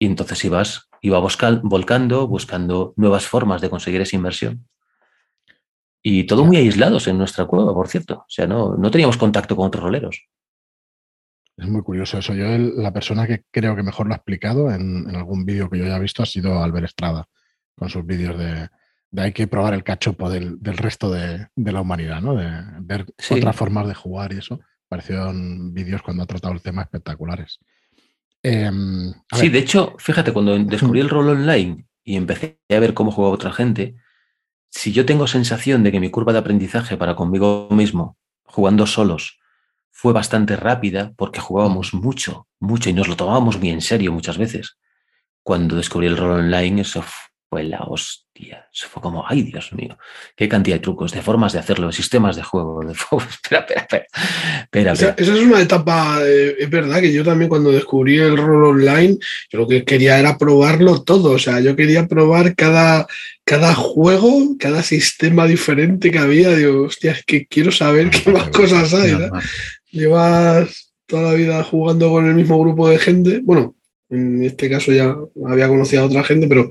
[0.00, 1.18] Y entonces ibas, iba
[1.62, 4.68] volcando, buscando nuevas formas de conseguir esa inversión.
[6.02, 8.16] Y todo muy aislados en nuestra cueva, por cierto.
[8.18, 10.26] O sea, no, no teníamos contacto con otros roleros.
[11.56, 12.34] Es muy curioso eso.
[12.34, 15.70] Yo, el- la persona que creo que mejor lo ha explicado en, en algún vídeo
[15.70, 17.26] que yo haya visto ha sido Albert Estrada,
[17.76, 18.68] con sus vídeos de,
[19.12, 22.34] de hay que probar el cachopo del, del resto de, de la humanidad, ¿no?
[22.34, 23.34] De ver Sí.
[23.34, 24.58] otras formas de jugar y eso.
[24.92, 27.60] Parecieron vídeos cuando ha tratado el tema espectaculares.
[28.42, 32.92] Em, Sí, ver, de hecho, fíjate, cuando descubrí el rol online y empecé a ver
[32.92, 33.94] cómo jugaba otra gente,
[34.68, 39.40] si yo tengo sensación de que mi curva de aprendizaje para conmigo mismo, jugando solos,
[39.90, 44.36] fue bastante rápida porque jugábamos mucho, mucho y nos lo tomábamos muy en serio muchas
[44.36, 44.76] veces.
[45.42, 47.02] Cuando descubrí el rol online, eso
[47.52, 48.66] fue la hostia.
[48.72, 49.98] Eso fue como, ay, Dios mío,
[50.34, 52.80] qué cantidad de trucos, de formas de hacerlo, de sistemas de juego.
[52.80, 52.92] De...
[53.30, 54.06] espera, espera, espera.
[54.62, 55.14] espera, Esa, espera.
[55.22, 59.18] esa es una etapa, eh, es verdad que yo también cuando descubrí el rol online,
[59.50, 63.06] yo lo que quería era probarlo todo, o sea, yo quería probar cada,
[63.44, 68.48] cada juego, cada sistema diferente que había, digo, hostia, es que quiero saber qué más
[68.48, 69.14] cosas hay.
[69.90, 73.76] Llevas toda la vida jugando con el mismo grupo de gente, bueno,
[74.12, 75.16] en este caso ya
[75.48, 76.70] había conocido a otra gente, pero,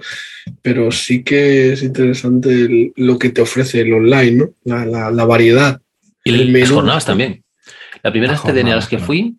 [0.62, 4.54] pero sí que es interesante el- lo que te ofrece el online, ¿no?
[4.64, 5.82] La, la- la variedad.
[6.24, 6.76] Y el las menú.
[6.76, 7.44] jornadas también.
[8.04, 9.06] La primera Las CDN a las jornadas, que claro.
[9.08, 9.38] fui,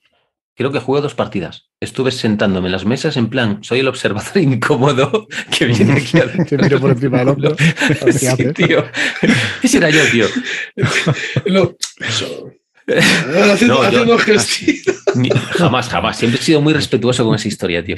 [0.55, 1.69] creo que jugué dos partidas.
[1.81, 6.45] Estuve sentándome en las mesas en plan, soy el observador incómodo que viene aquí a
[6.45, 7.57] Te miro por encima del hombro.
[8.13, 8.85] Sí, tío.
[9.63, 10.27] Ese era yo, tío.
[11.47, 12.51] Lo- eso.
[12.87, 14.97] Haciendo, No, yo- haciendo gestitos.
[15.15, 16.17] Ni- jamás, jamás.
[16.19, 17.97] Siempre he sido muy respetuoso con esa historia, tío.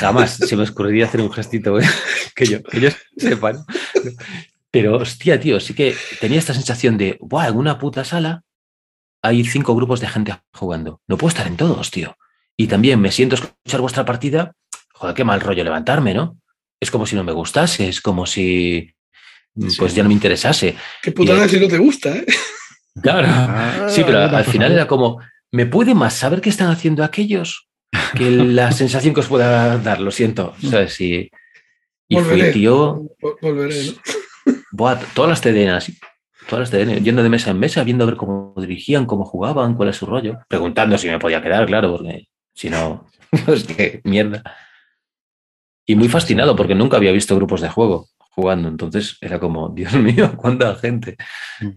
[0.00, 1.84] Jamás se me ocurriría hacer un gestito ¿eh?
[2.34, 3.52] que yo, que yo sepa.
[3.52, 3.66] ¿no?
[4.70, 7.48] Pero, hostia, tío, sí que tenía esta sensación de, ¡buah!
[7.48, 8.42] En una puta sala
[9.22, 11.00] hay cinco grupos de gente jugando.
[11.06, 12.16] No puedo estar en todos, tío.
[12.56, 14.52] Y también me siento a escuchar vuestra partida.
[14.92, 16.38] Joder, qué mal rollo levantarme, ¿no?
[16.80, 18.90] Es como si no me gustase, es como si
[19.78, 20.74] pues ya no me interesase.
[21.02, 22.26] Qué putada si no te gusta, ¿eh?
[23.02, 23.26] Claro.
[23.30, 25.20] Ah, Sí, pero al final era como,
[25.52, 27.68] ¿me puede más saber qué están haciendo aquellos
[28.16, 30.00] que la sensación que os pueda dar?
[30.00, 30.54] Lo siento.
[30.70, 31.00] ¿sabes?
[31.00, 31.30] Y,
[32.08, 32.42] Y Volveré.
[32.44, 34.54] fui tío, Vol- Volveré, ¿no?
[34.72, 35.92] buah, todas las TDNs,
[36.48, 39.74] todas las TDN, yendo de mesa en mesa, viendo a ver cómo dirigían, cómo jugaban,
[39.74, 43.06] cuál es su rollo, preguntando si me podía quedar, claro, porque si no,
[43.46, 44.42] pues qué mierda.
[45.86, 49.94] Y muy fascinado porque nunca había visto grupos de juego jugando, entonces era como, Dios
[49.94, 51.16] mío, cuánta gente.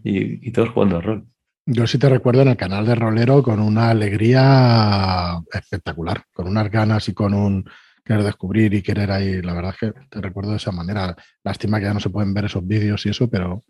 [0.03, 1.25] Y, y todos jugando a rol.
[1.65, 6.71] Yo sí te recuerdo en el canal de Rolero con una alegría espectacular, con unas
[6.71, 7.69] ganas y con un
[8.05, 9.41] querer descubrir y querer ahí.
[9.41, 11.13] La verdad es que te recuerdo de esa manera.
[11.43, 13.65] Lástima que ya no se pueden ver esos vídeos y eso, pero,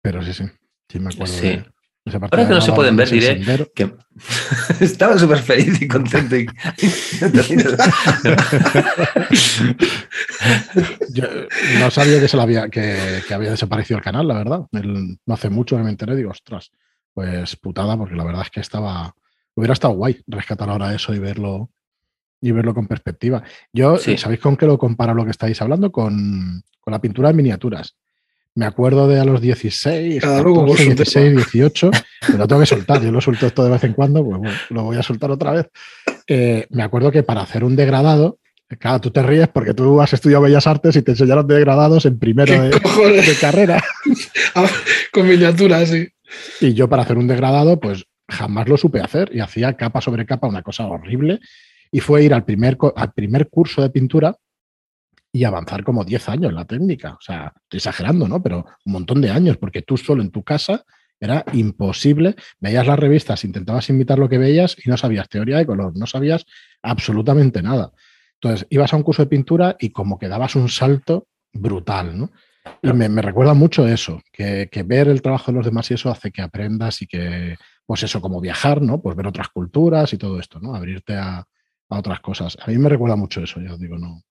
[0.00, 0.44] pero sí, sí.
[0.88, 1.46] Sí me acuerdo Sí.
[1.48, 1.64] de
[2.06, 3.66] Ahora que no se pueden ver, diré sendero.
[3.74, 3.94] que
[4.80, 6.36] estaba súper feliz y contento.
[6.36, 6.46] Y...
[11.12, 11.24] Yo
[11.80, 14.66] no sabía que, se había, que, que había desaparecido el canal, la verdad.
[14.72, 16.70] El- no hace mucho que me enteré, digo, ostras,
[17.12, 19.14] pues putada, porque la verdad es que estaba.
[19.54, 21.70] Hubiera estado guay rescatar ahora eso y verlo
[22.40, 23.42] y verlo con perspectiva.
[23.72, 24.18] Yo, Sí.
[24.18, 25.90] ¿sabéis con qué lo comparo lo que estáis hablando?
[25.92, 27.96] Con, con la pintura de miniaturas.
[28.56, 31.90] Me acuerdo de a los 16, Cada loco con 14, su 16, 18,
[32.20, 33.02] pero lo tengo que soltar.
[33.02, 35.52] Yo lo suelto esto de vez en cuando, pues bueno, lo voy a soltar otra
[35.52, 35.70] vez.
[36.28, 38.38] Eh, me acuerdo que para hacer un degradado,
[38.78, 42.16] claro, tú te ríes porque tú has estudiado Bellas Artes y te enseñaron degradados en
[42.18, 43.82] primero ¿Qué de, carrera.
[44.54, 44.68] Ah,
[45.12, 46.08] Con miniaturas, sí.
[46.60, 50.26] Y yo para hacer un degradado, pues jamás lo supe hacer y hacía capa sobre
[50.26, 51.40] capa una cosa horrible.
[51.90, 54.36] Y fue ir al primer, al primer curso de pintura
[55.34, 57.14] y avanzar como 10 años la técnica.
[57.14, 58.40] O sea, estoy exagerando, ¿no?
[58.40, 60.84] Pero un montón de años, porque tú solo en tu casa
[61.18, 62.36] era imposible.
[62.60, 66.06] Veías las revistas, intentabas imitar lo que veías y no sabías teoría de color, no
[66.06, 66.46] sabías
[66.82, 67.90] absolutamente nada.
[68.34, 72.30] Entonces, ibas a un curso de pintura y como que dabas un salto brutal, ¿no?
[72.80, 75.94] Y me, me recuerda mucho eso, que, que ver el trabajo de los demás y
[75.94, 79.02] eso hace que aprendas y que, pues eso, como viajar, ¿no?
[79.02, 80.76] Pues ver otras culturas y todo esto, ¿no?
[80.76, 82.56] Abrirte a, a otras cosas.
[82.64, 84.22] A mí me recuerda mucho eso, ya os digo, no.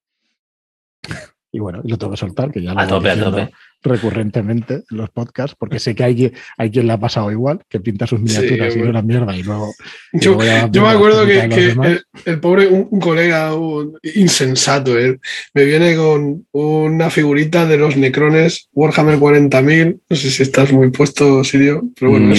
[1.51, 3.53] Y bueno, y lo tengo que soltar, que ya lo A tope, a diciendo tope.
[3.83, 7.79] Recurrentemente en los podcasts, porque sé que hay, hay quien le ha pasado igual, que
[7.79, 8.91] pinta sus miniaturas y bueno.
[8.91, 9.73] una mierda y luego...
[10.11, 14.97] y Yo, luego yo me acuerdo que, el, el pobre, un, un colega un insensato,
[14.97, 15.19] él,
[15.53, 19.99] me viene con una figurita de los Necrones Warhammer 40.000.
[20.09, 22.33] No sé si estás muy puesto, Sirio, pero bueno,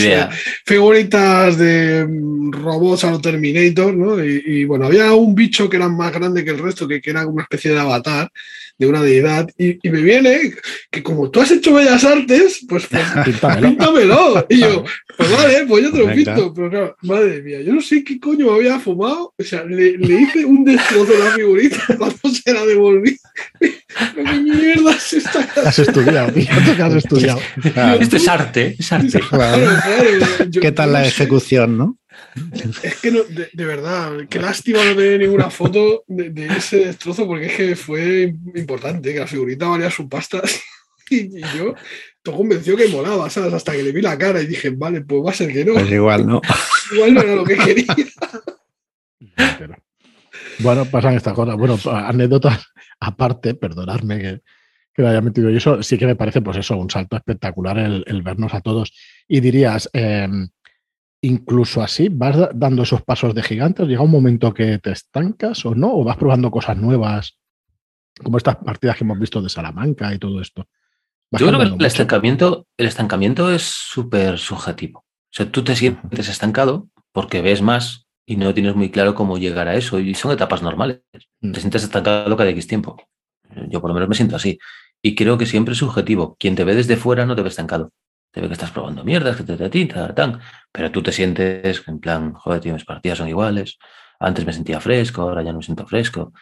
[0.64, 4.24] figuritas de mm, robots a lo Terminator, ¿no?
[4.24, 7.11] Y, y, bueno, había un bicho que era más grande que el resto, que, que
[7.11, 8.30] era una especie de avatar
[8.76, 10.52] de una deidad, y, y me viene
[10.90, 13.68] que como tú has hecho bellas artes, pues, pues Píntamelo.
[13.70, 14.46] píntamelo.
[14.48, 14.84] Y yo,
[15.16, 16.54] pues vale, pues yo te lo pinto.
[16.54, 19.34] Pero claro, madre mía, yo no sé qué coño me había fumado.
[19.36, 23.18] O sea, le, le hice un destrozo a la figurita cuando se la devolví.
[24.14, 27.40] Qué mierda es esta Has estudiado, tío, tú que has estudiado.
[27.72, 28.00] Claro.
[28.00, 29.20] Esto es arte, es arte.
[29.28, 31.98] Claro, claro, yo- ¿Qué tal la ejecución, no?
[32.82, 36.78] Es que no, de, de verdad, qué lástima no tener ninguna foto de, de ese
[36.78, 40.40] destrozo porque es que fue importante, que la figurita valía su pasta
[41.10, 41.74] y, y yo
[42.22, 43.52] todo convenció que molaba, ¿sabes?
[43.52, 45.74] Hasta que le vi la cara y dije, vale, pues va a ser que no,
[45.74, 46.40] Pues igual, ¿no?
[46.94, 47.94] igual no era lo que quería.
[49.58, 49.76] Pero-
[50.60, 51.56] Bueno, pasan estas cosas.
[51.56, 52.66] Bueno, anécdotas
[53.00, 54.40] aparte, perdonadme que,
[54.94, 55.58] que lo haya metido yo.
[55.58, 58.92] Eso sí que me parece, pues eso, un salto espectacular el, el vernos a todos.
[59.28, 60.28] Y dirías, eh,
[61.22, 63.86] incluso así, ¿vas da- dando esos pasos de gigantes?
[63.88, 65.92] ¿Llega un momento que te estancas o no?
[65.94, 67.38] ¿O vas probando cosas nuevas?
[68.22, 70.68] Como estas partidas que hemos visto de Salamanca y todo esto.
[71.34, 71.86] ¿Vas Yo creo que el mucho?
[71.86, 75.00] estancamiento, el estancamiento es súper subjetivo.
[75.00, 79.36] O sea, tú te sientes estancado porque ves más y no tienes muy claro cómo
[79.36, 79.98] llegar a eso.
[79.98, 81.00] Y son etapas normales.
[81.40, 81.50] Mm.
[81.50, 82.96] Te sientes estancado cada X tiempo.
[83.68, 84.60] Yo por lo menos me siento así.
[85.02, 86.36] Y creo que siempre es subjetivo.
[86.38, 87.90] Quien te ve desde fuera no te ve estancado.
[88.30, 90.38] Te ve que estás probando mierdas, que te te ti, ta, tan.
[90.70, 93.76] Pero tú te sientes en plan, joder, tío, mis partidas son iguales.
[94.20, 96.32] Antes me sentía fresco, ahora ya no me siento fresco.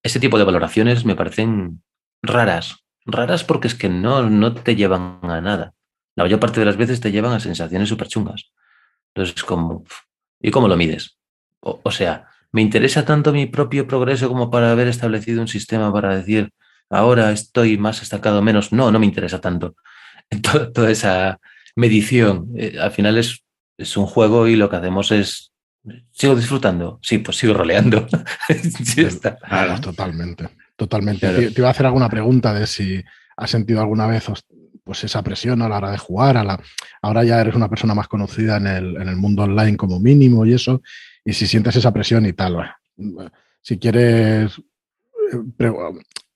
[0.00, 1.82] Ese tipo de valoraciones me parecen
[2.22, 2.81] raras.
[3.04, 5.74] Raras porque es que no, no te llevan a nada.
[6.14, 8.52] La mayor parte de las veces te llevan a sensaciones súper chungas.
[9.08, 9.84] Entonces es como,
[10.40, 11.18] ¿y cómo lo mides?
[11.60, 15.92] O, o sea, ¿me interesa tanto mi propio progreso como para haber establecido un sistema
[15.92, 16.52] para decir,
[16.90, 18.72] ahora estoy más estancado o menos?
[18.72, 19.74] No, no me interesa tanto.
[20.42, 21.38] Toda, toda esa
[21.76, 23.44] medición, eh, al final es,
[23.76, 25.52] es un juego y lo que hacemos es,
[26.10, 26.98] ¿sigo disfrutando?
[27.02, 28.06] Sí, pues sigo roleando.
[28.84, 29.36] Sí, está.
[29.36, 30.48] Claro, totalmente.
[30.76, 31.20] Totalmente.
[31.20, 31.36] Claro.
[31.36, 33.02] Te, te iba a hacer alguna pregunta de si
[33.36, 34.24] has sentido alguna vez
[34.84, 36.36] pues esa presión a la hora de jugar.
[36.36, 36.60] A la,
[37.02, 40.44] ahora ya eres una persona más conocida en el, en el mundo online como mínimo
[40.44, 40.82] y eso.
[41.24, 42.74] Y si sientes esa presión y tal.
[42.96, 43.30] bueno,
[43.60, 45.72] Si quieres eh,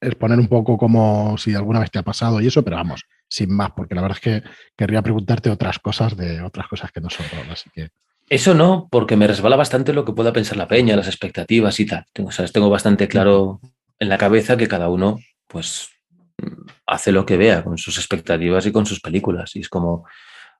[0.00, 3.52] exponer un poco como si alguna vez te ha pasado y eso, pero vamos, sin
[3.52, 7.10] más, porque la verdad es que querría preguntarte otras cosas de otras cosas que no
[7.10, 7.50] son rol.
[7.50, 7.88] Así que
[8.28, 11.86] Eso no, porque me resbala bastante lo que pueda pensar la peña, las expectativas y
[11.86, 12.04] tal.
[12.12, 12.52] Tengo, ¿sabes?
[12.52, 13.60] Tengo bastante claro
[13.98, 15.88] en la cabeza que cada uno pues
[16.86, 19.56] hace lo que vea con sus expectativas y con sus películas.
[19.56, 20.06] Y es como,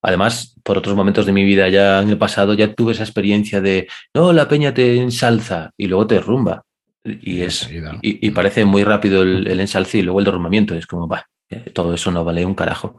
[0.03, 3.61] además, por otros momentos de mi vida ya en el pasado ya tuve esa experiencia
[3.61, 6.64] de, no, la peña te ensalza y luego te rumba.
[7.05, 7.70] Y, es,
[8.03, 10.75] y, parece muy rápido el, el ensalce y luego el derrumbamiento.
[10.75, 12.99] Es como, va, eh, todo eso no vale un carajo.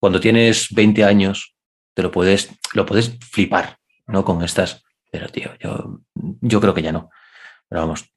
[0.00, 1.54] Cuando tienes 20 años,
[1.94, 4.24] te lo puedes, lo puedes flipar, ¿no?
[4.24, 4.82] Con estas.
[5.12, 6.00] Pero, tío, yo,
[6.40, 7.10] yo creo que ya no.
[7.70, 8.12] Pero vamos,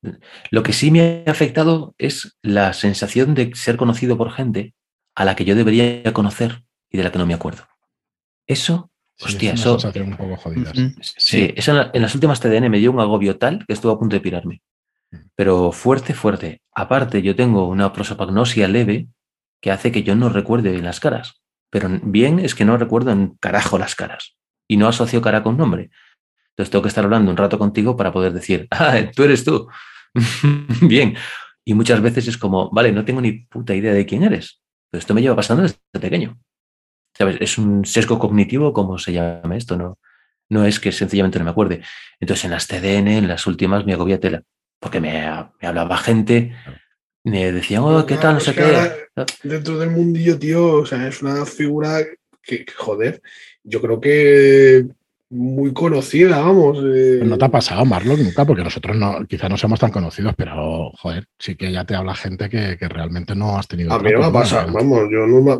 [0.49, 4.73] lo que sí me ha afectado es la sensación de ser conocido por gente
[5.15, 7.63] a la que yo debería conocer y de la que no me acuerdo.
[8.47, 8.89] Eso,
[9.21, 9.77] hostia, eso.
[9.77, 10.73] un poco jodidas.
[11.01, 14.15] Sí, eso en, las últimas TDN me dio un agobio tal que estuve a punto
[14.15, 14.63] de pirarme.
[15.11, 15.17] Mm.
[15.35, 16.63] Pero fuerte, fuerte.
[16.73, 19.07] Aparte, yo tengo una prosopagnosia leve
[19.61, 21.43] que hace que yo no recuerde bien las caras.
[21.69, 24.35] Pero bien es que no recuerdo en carajo las caras
[24.67, 25.91] y no asocio cara con nombre.
[26.53, 29.67] Entonces tengo que estar hablando un rato contigo para poder decir, ah, tú eres tú.
[30.81, 31.15] Bien.
[31.65, 34.61] Y muchas veces es como, vale, no tengo ni puta idea de quién eres.
[34.91, 36.39] Esto me lleva pasando desde pequeño.
[37.17, 37.37] ¿Sabes?
[37.39, 39.97] Es un sesgo cognitivo, como se llama esto, ¿no?
[40.49, 41.81] No es que sencillamente no me acuerde.
[42.19, 44.43] Entonces en las TDN, en las últimas, me agobia tela.
[44.79, 45.25] Porque me,
[45.61, 46.55] hablaba gente,
[47.23, 48.35] me decían, oh, ¿qué tal?
[48.35, 49.09] No sé qué.
[49.43, 51.99] Dentro del mundillo, tío, o sea, es una figura
[52.41, 53.21] que, joder,
[53.63, 54.85] yo creo que
[55.33, 56.77] muy conocida, vamos.
[56.83, 57.21] Eh.
[57.23, 60.91] No te ha pasado, Marlon, nunca, porque nosotros no, quizás no somos tan conocidos, pero
[60.97, 63.91] joder, sí que ya te habla gente que, realmente no has tenido.
[63.91, 65.59] A mí no me ha pasado, vamos, yo no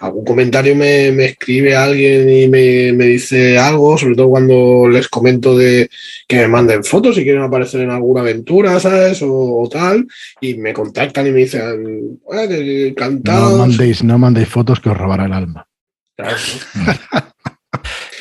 [0.00, 5.88] algún comentario me, escribe alguien y me, dice algo, sobre todo cuando les comento de
[6.28, 9.20] que me manden fotos si quieren aparecer en alguna aventura, ¿sabes?
[9.22, 10.06] O, tal,
[10.40, 13.52] y me contactan y me dicen, encantado.
[13.52, 15.66] No mandéis, no mandéis fotos que os robará el alma.
[16.16, 16.36] Claro.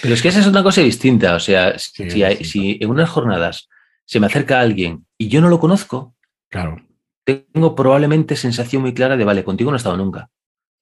[0.04, 1.34] Pero es que esa es una cosa distinta.
[1.34, 3.70] O sea, si, en unas jornadas
[4.06, 6.14] se me acerca alguien y yo no lo conozco,
[6.50, 6.76] claro.
[7.24, 10.30] tengo probablemente sensación muy clara de, vale, contigo no he estado nunca.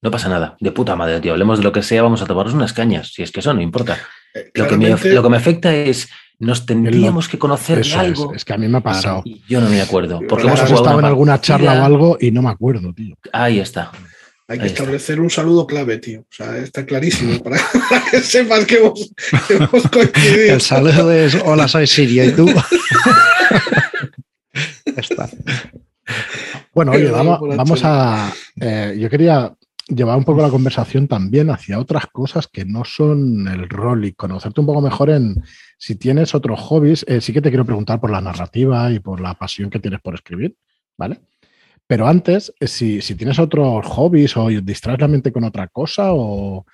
[0.01, 1.34] No pasa nada, de puta madre, tío.
[1.34, 3.13] Hablemos de lo que sea, vamos a tomarnos unas cañas.
[3.13, 3.99] Si es que eso no importa.
[4.34, 8.34] Eh, lo, que me, lo que me afecta es, nos tendríamos que conocer de algo.
[8.34, 9.21] Es, que a mí me ha pasado.
[9.23, 10.19] Y yo no me acuerdo.
[10.27, 13.15] Porque hemos estado en alguna charla o algo y no me acuerdo, tío.
[13.31, 13.91] Ahí está.
[14.52, 16.20] Hay que establecer un saludo clave, tío.
[16.20, 17.58] O sea, está clarísimo para,
[18.12, 20.56] que sepas que hemos, coincidido.
[20.56, 22.50] El saludo es hola, soy Siria y tú.
[24.98, 25.30] está.
[26.74, 28.34] Bueno, oye, vamos, a.
[28.60, 29.54] Eh, yo quería
[29.88, 34.12] llevar un poco la conversación también hacia otras cosas que no son el rol y
[34.12, 35.42] conocerte un poco mejor en
[35.78, 37.06] si tienes otros hobbies.
[37.08, 40.02] Eh, sí que te quiero preguntar por la narrativa y por la pasión que tienes
[40.02, 40.58] por escribir,
[40.98, 41.22] ¿vale?
[41.88, 46.65] Pero antes, eh, si, tienes otros hobbies o distraes la mente con otra cosa o,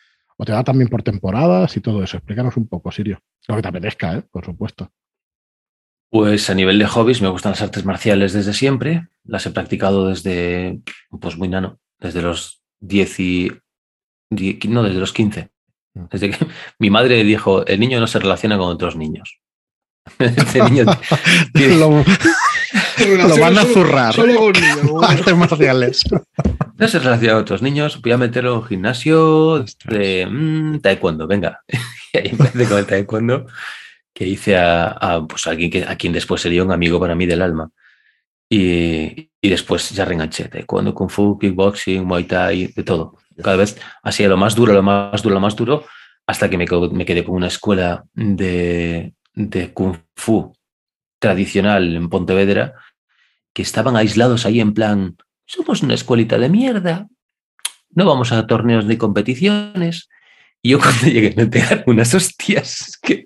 [0.46, 3.20] te da también por temporadas y todo eso, explícanos un poco, Sirio.
[3.48, 4.24] Lo que te apetezca, ¿eh?
[4.32, 4.92] por supuesto.
[6.10, 9.08] Pues a nivel de hobbies me gustan las artes marciales desde siempre.
[9.24, 10.80] Las he practicado desde,
[11.20, 13.52] pues muy nano, desde los 10 y...
[14.30, 15.50] No, desde los 15.
[15.96, 16.06] Mm.
[16.12, 16.46] Desde que
[16.80, 19.40] mi madre dijo, el niño no se relaciona con otros niños.
[20.20, 20.86] Este niño
[23.06, 24.14] lo, van a zurrar.
[24.14, 24.52] Solo
[25.04, 26.04] Artes marciales.
[26.78, 28.02] No se relaciona con otros niños.
[28.02, 31.28] Voy a meterlo en un gimnasio de mm, taekwondo.
[31.28, 31.62] Venga.
[32.14, 33.48] y ahí empecé con el taekwondo
[34.14, 37.42] que hice a, pues alguien que, a quien después sería un amigo para mí del
[37.42, 37.70] alma.
[38.50, 43.18] Y, y después ya reenganché taekwondo, kung fu, kickboxing, muay thai, de todo.
[43.44, 45.86] Cada vez hacía lo más duro, lo más duro, lo más duro,
[46.26, 50.54] hasta que me, me quedé con una escuela de, de Kung Fu
[51.20, 52.74] tradicional en Pontevedra,
[53.58, 55.18] que estaban aislados ahí en plan,
[55.48, 57.08] somos una escuelita de mierda,
[57.90, 60.10] no vamos a torneos ni competiciones.
[60.62, 63.00] Y yo cuando llegué me pegaron unas hostias.
[63.02, 63.26] Que,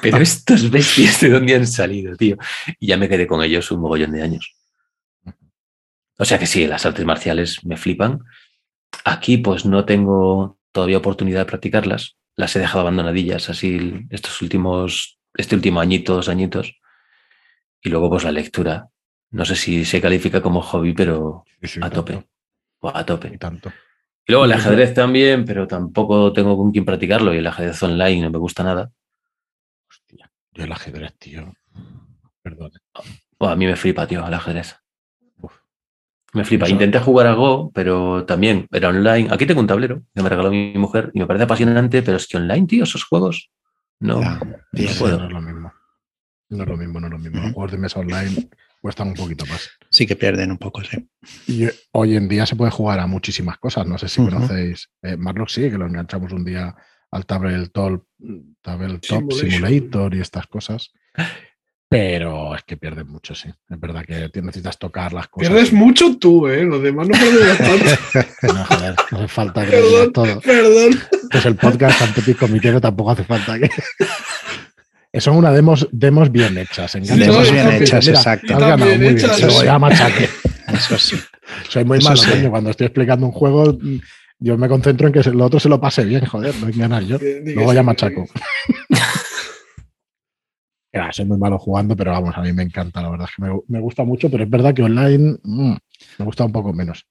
[0.00, 2.38] pero estos bestias de dónde han salido, tío.
[2.80, 4.56] Y ya me quedé con ellos un mogollón de años.
[6.16, 8.20] O sea que sí, las artes marciales me flipan.
[9.04, 12.16] Aquí pues no tengo todavía oportunidad de practicarlas.
[12.36, 16.80] Las he dejado abandonadillas así estos últimos este último añito, dos añitos.
[17.82, 18.88] Y luego, pues la lectura.
[19.32, 21.44] No sé si se califica como hobby, pero
[21.80, 22.22] a tope.
[22.82, 23.30] a tope.
[23.34, 23.72] Y tanto.
[24.26, 28.20] Y luego el ajedrez también, pero tampoco tengo con quién practicarlo y el ajedrez online
[28.20, 28.92] no me gusta nada.
[29.88, 31.52] Hostia, yo el ajedrez, tío.
[32.42, 32.72] Perdón.
[33.40, 34.76] a mí me flipa, tío, el ajedrez.
[36.34, 36.68] Me flipa.
[36.68, 39.28] Intenté jugar a Go, pero también era online.
[39.30, 42.26] Aquí tengo un tablero que me regaló mi mujer y me parece apasionante, pero es
[42.26, 43.50] que online, tío, esos juegos
[43.98, 45.72] no, no, es lo mismo.
[46.50, 47.42] No es lo mismo, no es lo mismo.
[47.42, 48.50] Los juegos de mesa online
[48.82, 49.70] cuestan un poquito más.
[49.90, 51.08] Sí que pierden un poco, sí.
[51.46, 53.86] Y hoy en día se puede jugar a muchísimas cosas.
[53.86, 54.90] No sé si conocéis.
[55.02, 56.74] Eh, Marlock sí, que lo enganchamos un día
[57.10, 58.02] al Tabletop,
[58.60, 60.92] Tabletop Simulator y estas cosas.
[61.88, 63.50] Pero es que pierdes mucho, sí.
[63.68, 65.50] Es verdad que necesitas tocar las cosas.
[65.50, 66.64] Pierdes mucho tú, ¿eh?
[66.64, 68.26] Los demás no pierden tanto.
[68.54, 70.40] No, joder, no hace falta que Perdón, todo.
[70.40, 71.00] perdón.
[71.30, 73.68] Pues el podcast tan petit comité que tampoco hace falta que.
[75.18, 76.94] Son unas demos, demos bien hechas.
[76.94, 78.54] enganchas Demos bien hechas, Mira, exacto.
[78.54, 79.16] has ganado, muy bien.
[79.18, 80.28] hechas, Se lo voy a machaque.
[80.72, 81.16] Eso sí.
[81.68, 82.30] Soy muy Eso malo, sí.
[82.30, 82.50] coño.
[82.50, 83.98] Cuando estoy explicando un juego, mm,
[84.38, 87.02] yo me concentro en que el otro se lo pase bien, joder, no en ganar
[87.04, 87.18] yo.
[87.44, 88.24] Luego ya machaco.
[90.92, 93.42] Ya, soy muy malo jugando, pero vamos, a mí me encanta, la verdad es que
[93.42, 95.74] me, me gusta mucho, pero es verdad que online mm,
[96.18, 97.06] me gusta un poco menos.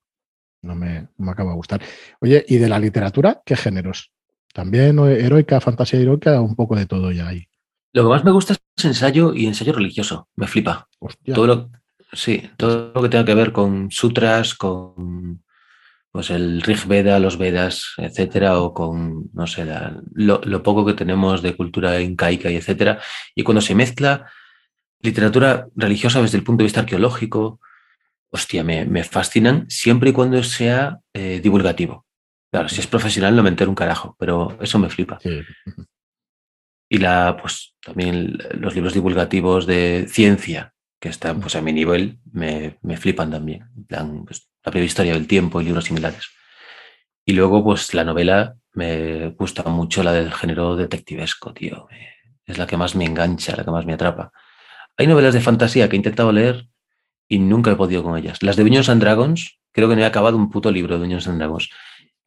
[0.63, 1.81] No me, no me acaba de gustar.
[2.19, 3.41] Oye, ¿y de la literatura?
[3.45, 4.11] ¿Qué géneros?
[4.53, 7.47] También heroica, fantasía heroica, un poco de todo ya ahí.
[7.93, 10.27] Lo que más me gusta es ensayo y ensayo religioso.
[10.36, 10.88] Me flipa.
[10.99, 11.34] Hostia.
[11.34, 11.69] Todo lo,
[12.13, 15.43] sí, todo lo que tenga que ver con sutras, con
[16.12, 20.86] pues el Rig Veda, los Vedas, etcétera, o con, no sé, la- lo, lo poco
[20.86, 22.99] que tenemos de cultura incaica y etcétera.
[23.34, 24.30] Y cuando se mezcla
[25.01, 27.60] literatura religiosa desde el punto de vista arqueológico,
[28.30, 32.06] hostia, me, me fascinan siempre y cuando sea eh, divulgativo.
[32.51, 35.19] Claro, si es profesional no me entero un carajo, pero eso me flipa.
[35.21, 35.41] Sí.
[36.93, 42.19] Y la, pues también los libros divulgativos de ciencia, que están pues a mi nivel,
[42.34, 43.69] me, me flipan también.
[43.88, 46.27] Plan, pues, la breve historia del tiempo y libros similares.
[47.23, 51.88] Y luego, pues la novela me gusta mucho la del género detectivesco, tío.
[52.45, 54.34] Es la que más me engancha, la que más me atrapa.
[54.97, 56.67] Hay novelas de fantasía que he intentado leer
[57.30, 58.43] y nunca he podido con ellas.
[58.43, 61.30] Las de Dungeons and Dragons, creo que no he acabado un puto libro de Dungeons
[61.30, 61.69] and Dragons.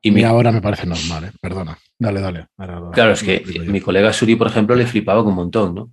[0.06, 1.30] Y mi, ahora me parece normal, ¿eh?
[1.40, 1.78] Perdona.
[1.98, 2.46] Dale, dale.
[2.58, 5.92] Ahora Claro, es que mi colega Suri, por ejemplo, le flipaba con un montón, ¿no?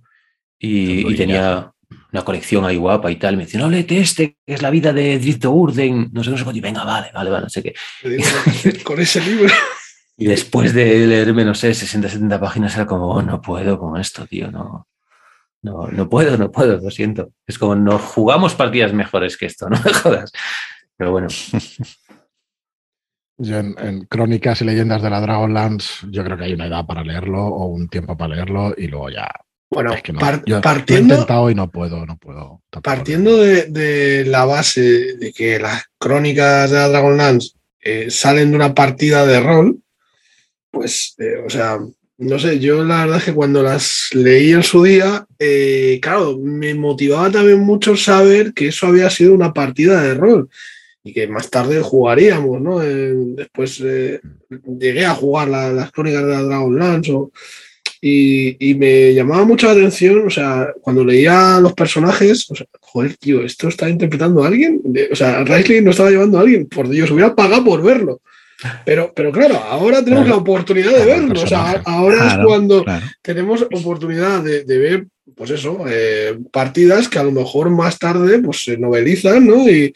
[0.58, 1.72] Y, tenía
[2.12, 3.38] una colección ahí guapa y tal.
[3.38, 6.36] Me decía, no, léete este, que es la vida de Drito Urden, no sé, no
[6.36, 6.58] sé cuánto.
[6.58, 7.74] Y venga, vale, vale, vale, no sé qué.
[8.84, 9.52] Con ese libro.
[10.14, 13.98] Y después de leerme, no sé, 60, 70 páginas, era como, oh, no puedo con
[13.98, 14.86] esto, tío, no.
[15.62, 17.30] No, no puedo, no puedo, lo siento.
[17.46, 20.30] Es como, no jugamos partidas mejores que esto, no me jodas.
[20.96, 21.28] Pero bueno,
[23.38, 26.86] Yo en, en Crónicas y Leyendas de la Dragonlance, yo creo que hay una edad
[26.86, 29.28] para leerlo o un tiempo para leerlo y luego ya.
[29.70, 30.18] Bueno, es que no.
[30.20, 32.60] par- Yo lo he partiendo, intentado y no puedo, no puedo.
[32.82, 38.56] partiendo de, de la base de que las crónicas de la Dragonlance eh, salen de
[38.56, 39.78] una partida de rol,
[40.70, 41.78] pues, eh, o sea,
[42.18, 46.38] no sé, yo la verdad es que cuando las leí en su día, eh, claro,
[46.38, 50.48] me motivaba también mucho saber que eso había sido una partida de rol
[51.04, 52.82] y que más tarde jugaríamos, ¿no?
[52.82, 54.20] Eh, después eh,
[54.78, 57.32] llegué a jugar la- las crónicas de la Dragonlance o-
[58.00, 62.66] y, y me llamaba mucho la atención, o sea, cuando leía los personajes, o sea,
[62.80, 64.80] joder, tío, ¿esto está interpretando a alguien?
[65.10, 68.20] O sea, Risley no estaba llevando a alguien, por Dios, hubiera pagado por verlo.
[68.84, 70.36] Pero, pero claro, ahora tenemos Claro.
[70.36, 71.42] la oportunidad de Claro, verlo.
[71.42, 73.06] O sea, ahora es Claro, cuando claro.
[73.20, 78.38] tenemos oportunidad de, de ver, pues eso, eh, partidas que a lo mejor más tarde
[78.40, 79.68] pues se novelizan, ¿no?
[79.68, 79.92] Y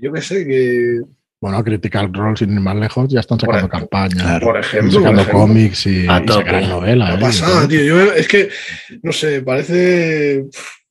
[0.00, 1.00] yo qué sé, que
[1.40, 4.46] Bueno, Critical Role, sin ir más lejos, ya están sacando Por- campañas, claro.
[4.46, 7.08] por están ejemplo, por sacando ejemplo, cómics y, y sacarán novelas.
[7.10, 7.20] no ¿eh?
[7.20, 7.82] pasa nada, tío.
[7.82, 8.48] Yo, es que,
[9.02, 10.44] no sé, parece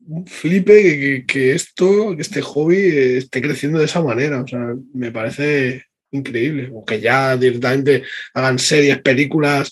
[0.08, 2.78] un flipe que, que- que esto, que este hobby
[3.18, 4.42] esté creciendo de esa manera.
[4.42, 6.72] O sea, me parece increíble.
[6.74, 8.02] O que ya directamente
[8.34, 9.72] hagan series, películas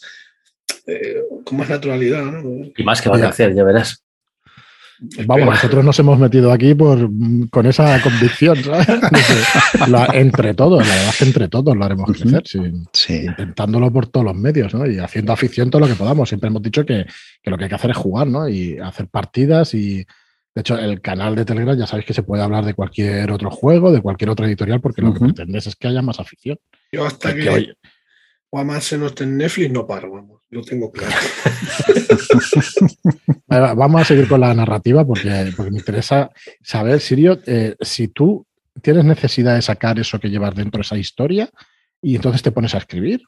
[0.85, 2.71] eh, con más naturalidad, ¿no?
[2.77, 4.03] y más que van a hacer, ya verás.
[5.25, 7.09] Vamos, nosotros nos hemos metido aquí por,
[7.51, 8.87] con esa convicción, ¿sabes?
[10.13, 12.43] Entre todos, la verdad es que entre todos lo haremos crecer,
[12.93, 13.25] Sí.
[13.27, 14.85] intentándolo por todos los medios, ¿no?
[14.87, 16.29] Y haciendo afición todo lo que podamos.
[16.29, 17.05] Siempre hemos dicho que,
[17.41, 18.47] que lo que hay que hacer es jugar, ¿no?
[18.49, 20.05] Y hacer partidas y.
[20.55, 23.51] De hecho, el canal de Telegram ya sabéis que se puede hablar de cualquier otro
[23.51, 26.57] juego, de cualquier otra editorial, porque lo que pretendes es que haya más afición.
[26.91, 27.73] Yo hasta Que, que,
[28.51, 30.41] no esté en Netflix no paro, vamos.
[30.49, 31.13] Lo tengo claro.
[33.47, 36.31] Vamos a seguir con la narrativa porque, porque me interesa
[36.61, 38.45] saber, Sirio, eh, si tú
[38.81, 41.49] tienes necesidad de sacar eso que llevas dentro, esa historia,
[42.01, 43.23] y entonces te pones a escribir,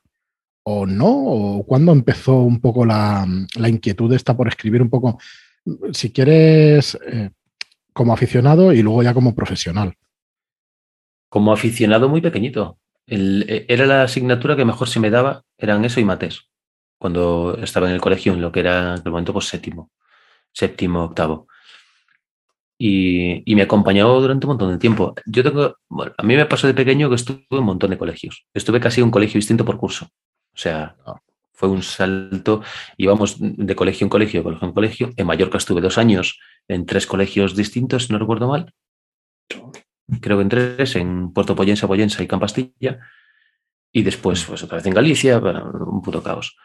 [0.63, 3.27] o no, o cuándo empezó un poco la,
[3.57, 5.19] la inquietud esta por escribir un poco,
[5.91, 7.31] si quieres, eh,
[7.91, 9.95] como aficionado y luego ya como profesional.
[11.29, 12.77] Como aficionado muy pequeñito.
[13.09, 16.49] El- eh, era la asignatura que mejor se me daba, eran eso y mates.
[16.99, 19.91] Cuando estaba en el colegio, en lo que era en aquel momento, pues séptimo,
[20.51, 21.47] séptimo, octavo.
[22.77, 25.13] Y, y me acompañó durante un montón de tiempo.
[25.25, 27.97] Yo tengo, bueno, a mí me pasó de pequeño que estuve en un montón de
[27.97, 28.45] colegios.
[28.53, 30.05] Estuve casi en un colegio distinto por curso.
[30.05, 30.95] O sea,
[31.53, 32.63] fue un salto.
[32.97, 35.09] Íbamos de colegio en colegio, colegio en colegio.
[35.17, 36.39] En Mallorca estuve dos años
[36.69, 38.73] en tres colegios distintos, si no recuerdo mal
[40.21, 42.99] creo que en tres, en Puerto Poyensa, Poyensa y Campastilla,
[43.91, 46.57] y después, pues otra vez en Galicia, un puto caos.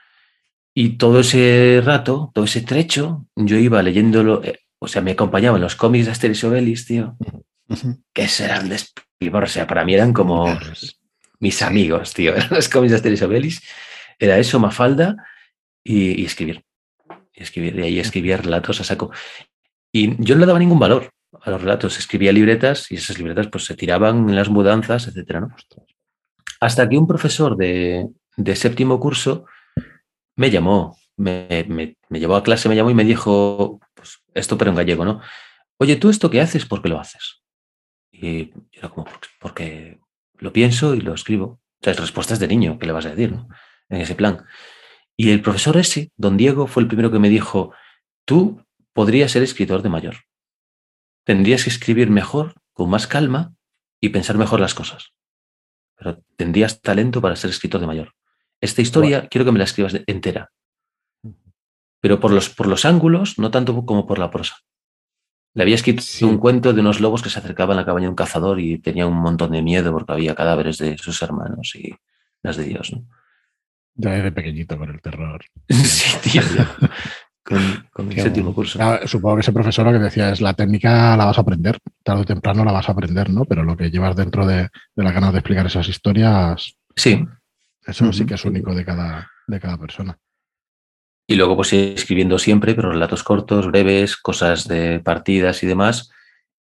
[0.74, 5.60] Y todo ese rato, todo ese trecho, yo iba leyéndolo, eh, o sea, me acompañaban
[5.60, 7.16] los cómics de Asterix y Obelix, tío,
[8.12, 8.76] que serán de
[9.32, 10.46] o sea, para mí eran como
[11.38, 13.62] mis amigos, tío, eran los cómics de Asterix y Obelix,
[14.18, 15.16] era eso, Mafalda
[15.82, 16.64] y, y escribir,
[17.32, 19.12] y escribir, y ahí escribía relatos a saco.
[19.92, 21.10] Y yo no le daba ningún valor
[21.44, 25.40] a los relatos, escribía libretas y esas libretas pues se tiraban en las mudanzas, etcétera,
[25.40, 25.48] ¿no?
[26.60, 29.44] Hasta que un profesor de, de séptimo curso
[30.36, 34.56] me llamó, me, me, me, llevó a clase, me llamó y me dijo, pues esto
[34.56, 35.20] pero en gallego, ¿no?
[35.78, 36.64] Oye, ¿tú esto qué haces?
[36.64, 37.42] ¿Por qué lo haces?
[38.10, 40.00] Y yo era como, porque, porque
[40.38, 41.44] lo pienso y lo escribo.
[41.44, 43.32] O sea, es respuestas de niño, ¿qué le vas a decir?
[43.32, 43.48] ¿no?
[43.90, 44.44] En ese plan.
[45.16, 47.74] Y el profesor ese, don Diego, fue el primero que me dijo,
[48.24, 48.64] tú
[48.94, 50.16] podrías ser escritor de mayor.
[51.24, 53.54] Tendrías que escribir mejor, con más calma
[54.00, 55.12] y pensar mejor las cosas.
[55.96, 58.14] Pero tendrías talento para ser escritor de mayor.
[58.60, 60.50] Esta historia quiero que me la escribas entera.
[62.00, 64.56] Pero por los, por los ángulos, no tanto como por la prosa.
[65.54, 66.24] Le había escrito sí.
[66.24, 68.78] un cuento de unos lobos que se acercaban a la cabaña de un cazador y
[68.78, 71.94] tenía un montón de miedo porque había cadáveres de sus hermanos y
[72.42, 72.92] las de Dios.
[72.92, 73.06] ¿no?
[73.94, 75.44] Ya de pequeñito con el terror.
[75.68, 76.42] sí, tío.
[77.44, 78.78] Con, con el séptimo curso.
[78.78, 81.78] Claro, supongo que ese profesor lo que decía es la técnica la vas a aprender,
[82.02, 83.44] tarde o temprano la vas a aprender, ¿no?
[83.44, 86.76] Pero lo que llevas dentro de, de las ganas de explicar esas historias.
[86.96, 87.24] Sí.
[87.86, 88.12] Eso uh -huh.
[88.12, 90.18] sí que es único de cada, de cada persona.
[91.26, 96.10] Y luego pues escribiendo siempre, pero relatos cortos, breves, cosas de partidas y demás.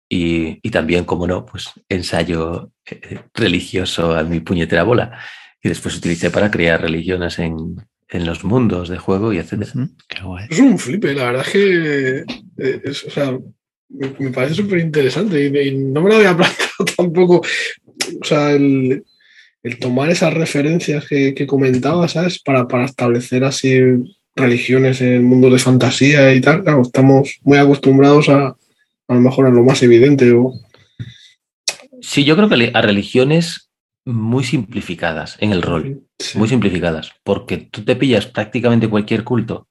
[0.09, 5.19] Y, y también, como no, pues ensayo eh, religioso a mi puñetera bola.
[5.63, 7.77] Y después utilicé para crear religiones en,
[8.09, 9.73] en los mundos de juego y etcétera.
[9.75, 9.91] -huh.
[10.09, 10.47] Qué guay.
[10.51, 12.19] Es un flipe, la verdad es que
[12.59, 13.39] eh, es, o sea,
[13.89, 17.43] me, me parece súper interesante y, y, no me lo había planteado tampoco.
[18.21, 19.05] O sea, el,
[19.63, 22.39] el tomar esas referencias que, que comentabas, ¿sabes?
[22.41, 23.81] Para, para establecer así
[24.35, 28.57] religiones en mundos de fantasía y tal, claro, estamos muy acostumbrados a
[29.09, 30.33] a lo mejor a lo más evidente.
[30.33, 30.53] O...
[32.01, 33.66] Sí, yo creo que a religiones
[34.07, 36.39] muy simplificadas en el rol, sí.
[36.39, 39.69] muy simplificadas, porque tú te pillas prácticamente cualquier culto,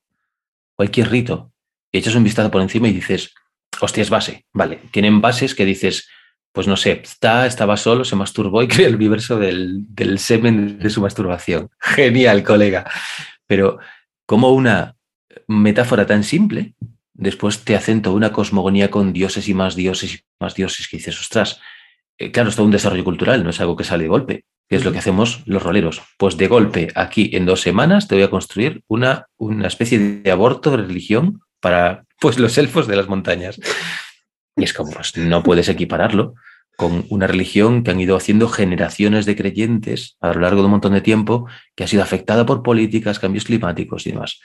[0.76, 1.54] cualquier rito,
[1.92, 3.34] y echas un vistazo por encima y dices,
[3.80, 6.10] hostia, es base, vale, tienen bases que dices,
[6.52, 10.80] pues no sé, está, estaba solo, se masturbó y crea el universo del, del semen
[10.80, 11.70] de su masturbación.
[11.80, 12.90] Genial, colega.
[13.48, 13.80] Pero
[14.26, 14.96] como una
[15.48, 16.74] metáfora tan simple,
[17.14, 20.98] después te hacen toda una cosmogonía con dioses y más dioses y más dioses que
[20.98, 21.62] dices, ostras,
[22.18, 24.76] eh, claro, es todo un desarrollo cultural, no es algo que sale de golpe, que
[24.76, 26.02] es lo que hacemos los roleros.
[26.18, 30.32] Pues de golpe, aquí en dos semanas te voy a construir una, una especie de
[30.32, 33.60] aborto de religión para pues, los elfos de las montañas.
[34.56, 36.36] Y es como, pues no puedes equipararlo
[36.78, 40.72] con una religión que han ido haciendo generaciones de creyentes a lo largo de un
[40.72, 44.42] montón de tiempo, que ha sido afectada por políticas, cambios climáticos y demás.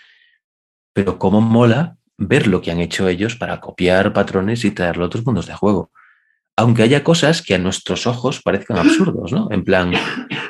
[0.93, 5.07] Pero cómo mola ver lo que han hecho ellos para copiar patrones y traerlo a
[5.07, 5.91] otros mundos de juego.
[6.61, 9.49] Aunque haya cosas que a nuestros ojos parezcan absurdos, ¿no?
[9.51, 9.95] En plan,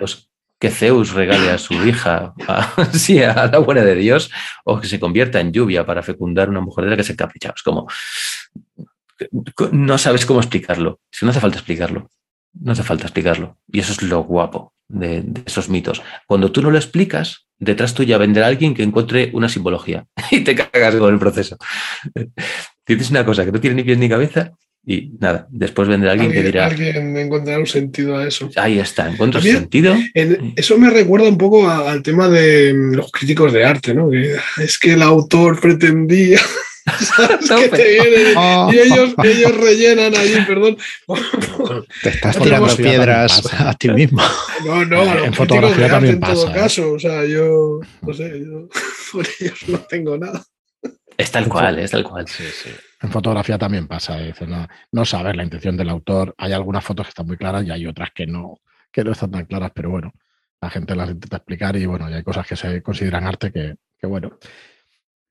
[0.00, 2.74] pues que Zeus regale a su hija a,
[3.52, 4.28] la buena de Dios
[4.64, 7.52] o que se convierta en lluvia para fecundar una mujer de la que se capricha.
[7.54, 7.86] Es como,
[9.70, 10.98] no sabes cómo explicarlo.
[11.12, 12.10] Si no hace falta explicarlo.
[12.54, 13.58] No hace falta explicarlo.
[13.68, 16.02] Y eso es lo guapo de, esos mitos.
[16.26, 20.56] Cuando tú no lo explicas, detrás tuya vendrá alguien que encuentre una simbología y te
[20.56, 21.56] cagas con el proceso.
[22.84, 24.50] Tienes una cosa que no tiene ni pies ni cabeza
[24.84, 26.66] y nada, después vendrá alguien, alguien que dirá...
[26.66, 28.50] Alguien encontrará un sentido a eso.
[28.56, 29.94] Ahí está, encuentras sentido.
[30.14, 34.10] En, eso me recuerda un poco a, al tema de los críticos de arte, ¿no?
[34.10, 36.40] Que es que el autor pretendía...
[37.48, 38.70] No, que te vienen, oh.
[38.72, 40.76] y ellos, ellos rellenan allí, perdón.
[42.02, 44.22] Te estás tirando piedras a ti mismo.
[44.64, 46.82] No, no, a los en fotografía también en todo pasa, caso.
[46.82, 46.96] ¿eh?
[46.96, 48.68] O sea, yo no sé, yo
[49.12, 50.42] por ellos no tengo nada.
[51.16, 52.26] Es tal cual, es tal cual.
[52.26, 52.70] Sí, sí.
[53.02, 56.34] En fotografía también pasa, dice, no, no sabes la intención del autor.
[56.36, 58.58] Hay algunas fotos que están muy claras y hay otras que no,
[58.92, 60.12] que no están tan claras, pero bueno,
[60.60, 63.76] la gente las intenta explicar y bueno, y hay cosas que se consideran arte que,
[63.98, 64.38] que bueno.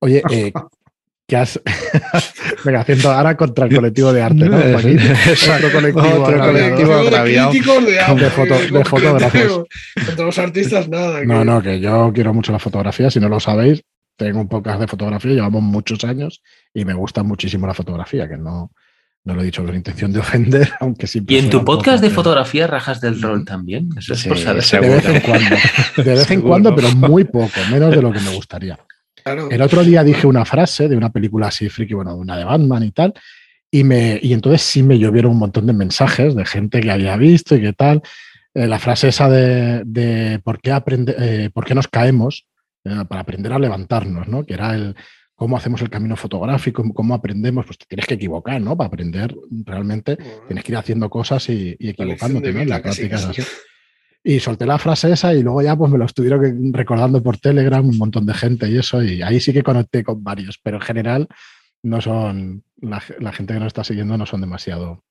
[0.00, 0.52] Oye, eh,
[1.28, 1.60] que has.
[2.64, 4.56] Venga, haciendo ahora contra el colectivo de arte, ¿no?
[4.58, 7.52] Otro colectivo, Otro colectivo agraviado.
[7.52, 9.68] De, foto, de fotógrafos.
[10.06, 11.24] Contra los artistas, nada.
[11.24, 11.44] No, que...
[11.44, 13.10] no, que yo quiero mucho la fotografía.
[13.10, 13.82] Si no lo sabéis,
[14.16, 16.42] tengo un podcast de fotografía, llevamos muchos años
[16.72, 18.70] y me gusta muchísimo la fotografía, que no,
[19.24, 21.22] no lo he dicho con intención de ofender, aunque sí.
[21.26, 23.90] ¿Y en tu podcast de fotografía rajas del rol también?
[23.96, 24.62] Eso es sí, por saber.
[24.62, 25.56] De vez en cuando,
[25.96, 28.78] de vez en cuando, pero muy poco, menos de lo que me gustaría.
[29.22, 29.50] Claro.
[29.50, 32.82] El otro día dije una frase de una película así friki, bueno, una de Batman
[32.82, 33.12] y tal,
[33.70, 37.16] y, me, y entonces sí me llovieron un montón de mensajes de gente que había
[37.16, 38.02] visto y qué tal.
[38.54, 42.46] Eh, la frase esa de, de por, qué aprende, eh, por qué nos caemos
[42.84, 44.44] eh, para aprender a levantarnos, ¿no?
[44.44, 44.96] Que era el
[45.40, 48.76] cómo hacemos el camino fotográfico, cómo aprendemos, pues te tienes que equivocar, ¿no?
[48.76, 49.34] Para aprender
[49.64, 52.62] realmente tienes que ir haciendo cosas y, equivocándote, ¿no?
[52.66, 53.42] La práctica es así.
[54.22, 57.88] Y solté la frase esa y luego ya pues me lo estuvieron recordando por Telegram
[57.88, 60.82] un montón de gente y eso, y ahí sí que conecté con varios, pero en
[60.82, 61.26] general
[61.84, 65.04] no son, la, gente que nos está siguiendo no son demasiado,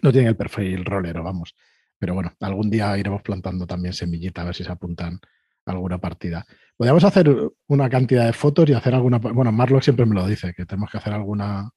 [0.00, 1.54] no tienen el perfil rolero, vamos.
[1.98, 5.20] Pero bueno, algún día iremos plantando también semillita a ver si se apuntan
[5.66, 6.46] a alguna partida.
[6.78, 7.28] Podríamos hacer
[7.66, 10.88] una cantidad de fotos y hacer alguna, bueno, Marlock siempre me lo dice, que tenemos
[10.88, 11.68] que hacer alguna,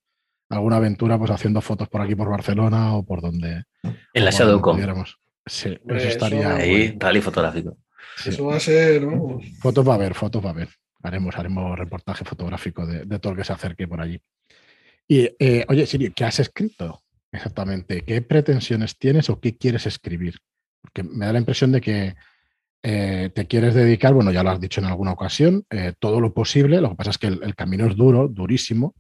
[0.48, 3.64] alguna aventura pues haciendo fotos por aquí por Barcelona o por donde.
[4.14, 4.80] En la ShadowCon.
[5.44, 6.56] Sí, eso estaría.
[6.56, 7.80] Ahí, rally fotográfico.
[8.24, 9.04] Eso va a ser,
[9.60, 10.70] Fotos va a haber, fotos va a haber.
[11.02, 14.22] Haremos, haremos reportaje fotográfico de, todo el que se acerque por allí.
[15.08, 18.04] Y, eh, oye, Sirio, ¿qué has escrito exactamente?
[18.04, 20.38] ¿Qué pretensiones tienes o qué quieres escribir?
[20.80, 22.16] Porque me da la impresión de que
[22.84, 26.34] eh, te quieres dedicar, bueno, ya lo has dicho en alguna ocasión, eh, todo lo
[26.34, 26.82] posible.
[26.82, 28.96] Lo que pasa es que el, camino es duro, durísimo,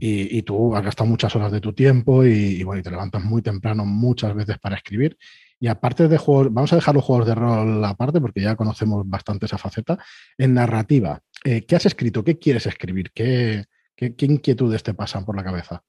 [0.00, 3.42] y, tú has gastado muchas horas de tu tiempo y, bueno, y te levantas muy
[3.42, 5.18] temprano muchas veces para escribir.
[5.58, 9.08] Y aparte de juegos, vamos a dejar los juegos de rol aparte porque ya conocemos
[9.08, 9.98] bastante esa faceta.
[10.36, 12.22] En narrativa, eh, ¿qué has escrito?
[12.22, 13.10] ¿Qué quieres escribir?
[13.12, 13.64] ¿Qué,
[13.96, 15.82] qué, inquietudes te pasan por la cabeza?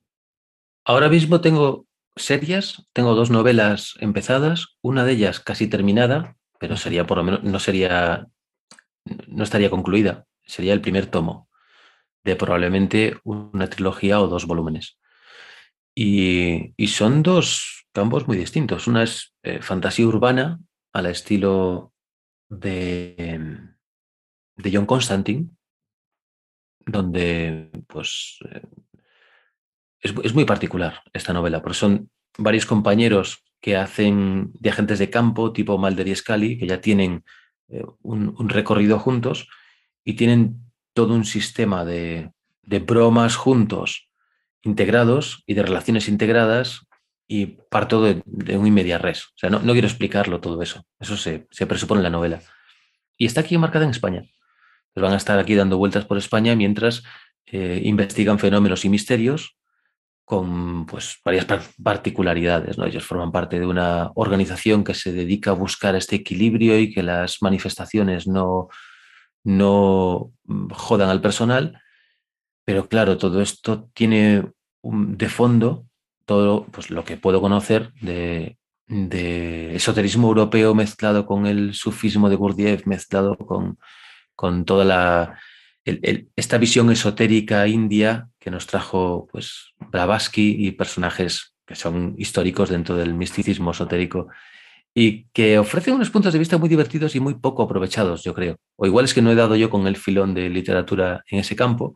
[0.86, 7.08] Ahora mismo tengo serias, tengo dos novelas empezadas, una de ellas casi terminada, pero sería
[7.08, 8.28] por lo menos, no sería,
[9.28, 11.50] no estaría concluida, sería el primer tomo
[12.24, 15.00] de probablemente una trilogía o dos volúmenes.
[15.96, 18.88] Y, y son dos campos muy distintos.
[18.88, 20.60] Una es eh, fantasía urbana
[20.94, 21.94] al estilo
[22.50, 23.58] de,
[24.56, 25.50] de John Constantine,
[26.86, 28.62] donde pues eh,
[30.02, 35.52] es, muy particular esta novela, porque son varios compañeros que hacen de agentes de campo
[35.54, 37.24] tipo Malder y Scully, que ya tienen
[37.70, 39.48] eh, un, recorrido juntos
[40.04, 40.62] y tienen
[40.94, 42.32] todo un sistema de,
[42.64, 44.10] de bromas juntos,
[44.62, 46.88] integrados y de relaciones integradas
[47.28, 48.24] y parto de,
[48.58, 49.26] un media res.
[49.26, 50.84] O sea, no, quiero explicarlo todo eso.
[51.00, 52.42] Eso se, presupone en la novela.
[53.18, 54.24] Y está aquí marcada en España.
[54.94, 57.04] Pues van a estar aquí dando vueltas por España mientras
[57.46, 59.59] eh, investigan fenómenos y misterios
[60.30, 61.48] con pues, varias
[61.82, 62.78] particularidades.
[62.78, 62.86] ¿no?
[62.86, 67.02] Ellos forman parte de una organización que se dedica a buscar este equilibrio y que
[67.02, 68.68] las manifestaciones no,
[69.44, 71.82] no mm, jodan al personal.
[72.64, 74.52] Pero claro, todo esto tiene
[74.84, 75.88] de fondo
[76.26, 78.56] todo pues, lo que puedo conocer de,
[79.74, 83.80] esoterismo europeo mezclado con el sufismo de Gurdjieff, mezclado con,
[84.36, 85.40] con toda la,
[85.86, 92.96] esta visión esotérica india que nos trajo pues, Blavatsky y personajes que son históricos dentro
[92.96, 94.28] del misticismo esotérico
[94.94, 98.58] y que ofrecen unos puntos de vista muy divertidos y muy poco aprovechados, yo creo.
[98.76, 101.56] O igual es que no he dado yo con el filón de literatura en ese
[101.56, 101.96] campo,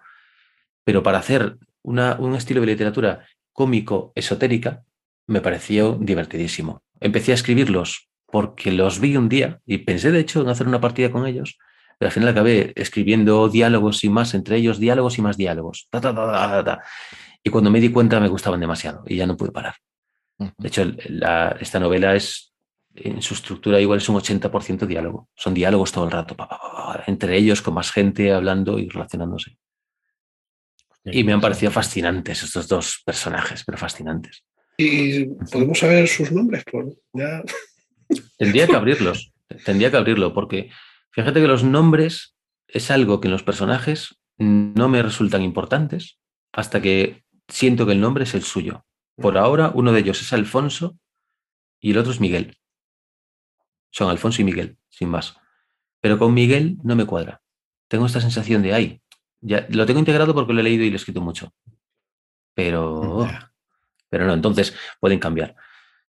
[0.84, 4.84] pero para hacer una, un estilo de literatura cómico esotérica,
[5.28, 6.84] me pareció divertidísimo.
[7.00, 10.82] Empecé a escribirlos porque los vi un día y pensé de hecho en hacer una
[10.82, 11.58] partida con ellos,
[11.98, 15.88] pero al final acabé escribiendo diálogos y más, entre ellos diálogos y más diálogos.
[17.44, 19.76] y cuando me di cuenta me gustaban demasiado y ya no pude parar.
[20.38, 20.84] De hecho,
[21.60, 22.54] esta novela es,
[22.96, 25.30] en su estructura igual es un 80% diálogo.
[25.36, 26.36] Son diálogos todo el rato,
[27.08, 29.58] entre ellos con más gente hablando y relacionándose.
[31.06, 34.44] Y me han parecido fascinantes estos dos personajes, pero fascinantes.
[34.78, 36.64] ¿Y podemos saber sus nombres?
[38.38, 39.34] Tendría que abrirlos,
[39.66, 40.70] tendría que abrirlo, porque
[41.14, 42.36] fíjate que los nombres
[42.68, 46.20] es algo que en los personajes no me resultan importantes
[46.52, 48.86] hasta que siento que el nombre es el suyo.
[49.16, 50.98] Por ahora, uno de ellos es Alfonso
[51.80, 52.58] y el otro es Miguel.
[53.92, 55.38] Son Alfonso y Miguel, sin más.
[56.02, 57.42] Pero con Miguel no me cuadra.
[57.88, 59.02] Tengo esta sensación de, ay,
[59.40, 61.54] ya, lo tengo integrado porque lo he leído y lo he escrito mucho.
[62.56, 63.28] Pero,
[64.10, 65.56] pero no, entonces pueden cambiar.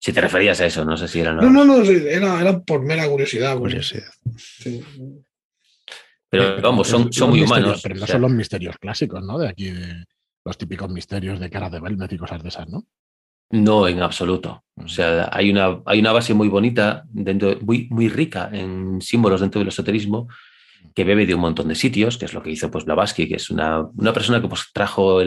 [0.04, 1.32] Si te referías a eso, no sé si era.
[1.32, 3.58] No, no, no, era, por mera curiosidad.
[3.58, 4.12] curiosidad.
[6.28, 7.80] Pero vamos, son, son muy humanos.
[7.82, 9.40] Pero no son los misterios clásicos, ¿no?
[9.40, 10.04] De aquí, de
[10.44, 12.86] los típicos misterios de cara de Velvet y cosas de esas, ¿no?
[13.52, 14.66] No, en absoluto.
[14.76, 19.40] O sea, hay una, hay una base muy bonita, dentro, muy, muy rica en símbolos
[19.40, 20.28] dentro del esoterismo,
[20.94, 23.36] que bebe de un montón de sitios, que es lo que hizo pues, Blavatsky, que
[23.36, 25.22] es una, persona que pues, trajo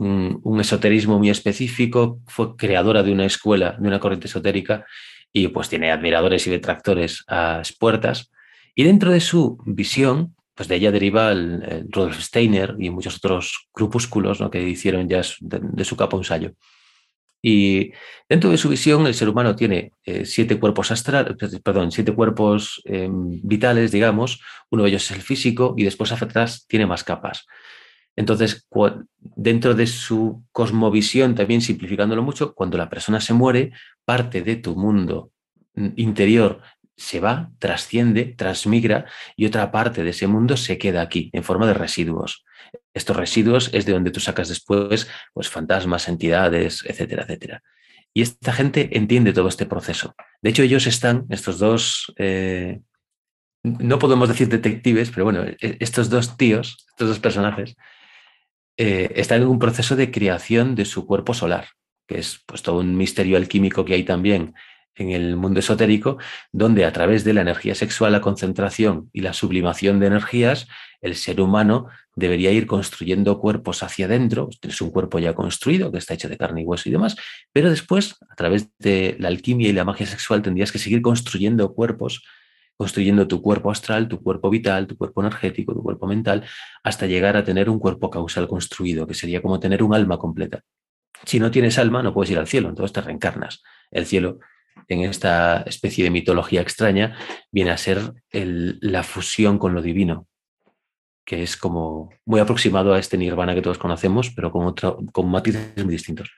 [0.00, 4.86] un, esoterismo muy específico, fue creadora de una escuela, de una corriente esotérica,
[5.32, 8.30] y pues tiene admiradores y detractores a puertas.
[8.74, 13.68] Y dentro de su visión, pues de ella deriva el, Rudolf Steiner y muchos otros
[13.74, 14.50] grupúsculos ¿no?
[14.50, 16.52] que hicieron ya de, su capa un ensayo.
[17.42, 17.92] Y
[18.28, 22.82] dentro de su visión, el ser humano tiene eh, siete cuerpos astrales, perdón, siete cuerpos
[22.84, 24.42] em, vitales, digamos.
[24.70, 27.46] Uno de ellos es el físico y después atrás tiene más capas.
[28.16, 28.66] Entonces,
[29.18, 33.72] dentro de su cosmovisión, también simplificándolo mucho, cuando la persona se muere,
[34.04, 35.32] parte de tu mundo
[35.96, 36.60] interior
[36.96, 41.66] se va, trasciende, transmigra y otra parte de ese mundo se queda aquí en forma
[41.66, 42.44] de residuos.
[42.92, 47.62] Estos residuos es de donde tú sacas después pues, fantasmas, entidades, etcétera, etcétera.
[48.12, 50.14] Y esta gente entiende todo este proceso.
[50.42, 52.80] De hecho, ellos están, estos dos, eh,
[53.62, 57.76] no podemos decir detectives, pero bueno, e, estos dos tíos, estos dos personajes,
[58.82, 61.66] eh, están en un proceso de creación de su cuerpo solar,
[62.08, 64.54] que es pues, todo un misterio alquímico que hay también
[64.94, 66.16] en el mundo esotérico,
[66.50, 70.66] donde a través de la energía sexual, la concentración y la sublimación de energías,
[71.02, 74.48] el ser humano debería ir construyendo cuerpos hacia adentro.
[74.58, 77.16] Tienes un cuerpo ya construido, que está hecho de carne y hueso y demás,
[77.52, 81.74] pero después, a través de la alquimia y la magia sexual, tendrías que seguir construyendo
[81.74, 82.22] cuerpos,
[82.80, 86.46] construyendo tu cuerpo astral, tu cuerpo vital, tu cuerpo energético, tu cuerpo mental,
[86.82, 90.62] hasta llegar a tener un cuerpo causal construido, que sería como tener un alma completa.
[91.26, 93.62] Si no tienes alma, no puedes ir al cielo, entonces te reencarnas.
[93.90, 94.38] El cielo
[94.88, 97.18] en esta especie de mitología extraña,
[97.52, 100.26] viene a ser la fusión con lo divino,
[101.26, 105.30] que es como muy aproximado a este nirvana que todos conocemos, pero con, otro, con
[105.30, 106.32] matices muy distintos.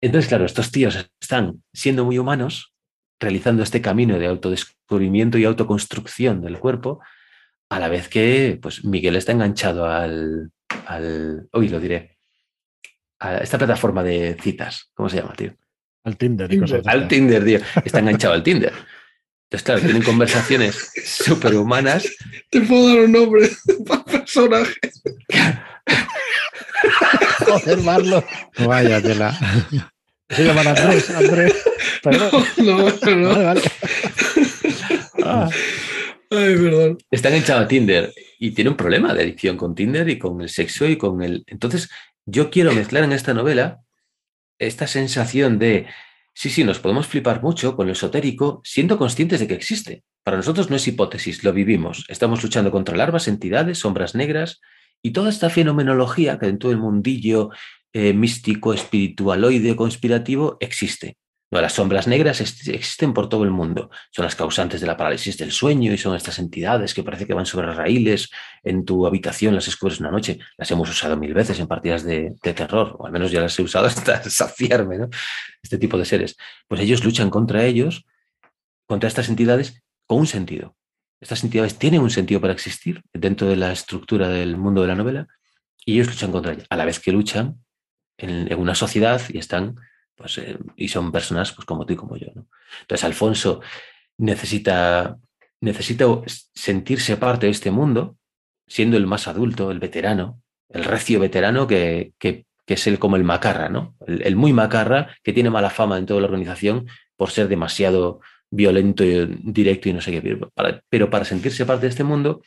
[0.00, 2.73] Entonces, claro, estos tíos están siendo muy humanos,
[3.20, 7.00] realizando este camino de autodescubrimiento y autoconstrucción del cuerpo,
[7.70, 10.50] a la vez que pues, Miguel está enganchado al,
[10.86, 12.18] al hoy lo diré,
[13.20, 15.54] a esta plataforma de citas, ¿cómo se llama, tío?
[16.04, 16.50] Al Tinder.
[16.86, 17.60] al Tinder, tío.
[17.82, 18.72] Está enganchado al Tinder.
[19.44, 22.06] Entonces, claro, tienen conversaciones súper humanas.
[22.50, 23.48] Te puedo dar un nombre
[23.86, 25.02] para personajes.
[27.46, 28.24] Joder, Marlo.
[28.66, 29.38] Vaya tela.
[30.28, 31.54] Se llaman Andrés, Andrés.
[32.04, 33.28] No, no, no.
[33.28, 33.62] Vale, vale.
[35.24, 35.48] Ah.
[36.30, 36.98] Ay, perdón.
[37.10, 40.48] Está enganchado a Tinder y tiene un problema de adicción con Tinder y con el
[40.48, 41.44] sexo y con el.
[41.46, 41.88] Entonces,
[42.26, 43.80] yo quiero mezclar en esta novela
[44.58, 45.86] esta sensación de,
[46.34, 50.04] sí, sí, nos podemos flipar mucho con lo esotérico siendo conscientes de que existe.
[50.22, 52.04] Para nosotros no es hipótesis, lo vivimos.
[52.08, 54.60] Estamos luchando contra larvas, entidades, sombras negras
[55.02, 57.50] y toda esta fenomenología que dentro del mundillo
[57.94, 61.16] eh, místico, espiritualoide, conspirativo existe
[61.60, 63.90] las sombras negras existen por todo el mundo.
[64.10, 67.34] Son las causantes de la parálisis del sueño y son estas entidades que parece que
[67.34, 68.30] van sobre raíles
[68.62, 70.38] en tu habitación, las descubres una noche.
[70.56, 73.62] Las hemos usado mil veces en partidas de, terror, o al menos ya las he
[73.62, 75.08] usado hasta saciarme, ¿no?
[75.62, 76.36] Este tipo de seres.
[76.68, 78.04] Pues ellos luchan contra ellos,
[78.86, 80.76] contra estas entidades, con un sentido.
[81.20, 84.94] Estas entidades tienen un sentido para existir dentro de la estructura del mundo de la
[84.94, 85.26] novela
[85.86, 87.63] y ellos luchan contra ellas, a la vez que luchan
[88.18, 89.76] en, una sociedad y están
[90.14, 92.28] pues, eh, y son personas pues, como tú y como yo.
[92.34, 92.46] ¿no?
[92.82, 93.60] Entonces, Alfonso
[94.18, 95.18] necesita,
[95.60, 96.06] necesita
[96.54, 98.16] sentirse parte de este mundo,
[98.66, 103.24] siendo el más adulto, el veterano, el recio veterano que, que, es el como el
[103.24, 103.94] macarra, ¿no?
[104.06, 106.86] El, muy macarra que tiene mala fama en toda la organización
[107.16, 110.22] por ser demasiado violento, y directo y no sé qué.
[110.22, 112.42] Pero para, pero para sentirse parte de este mundo,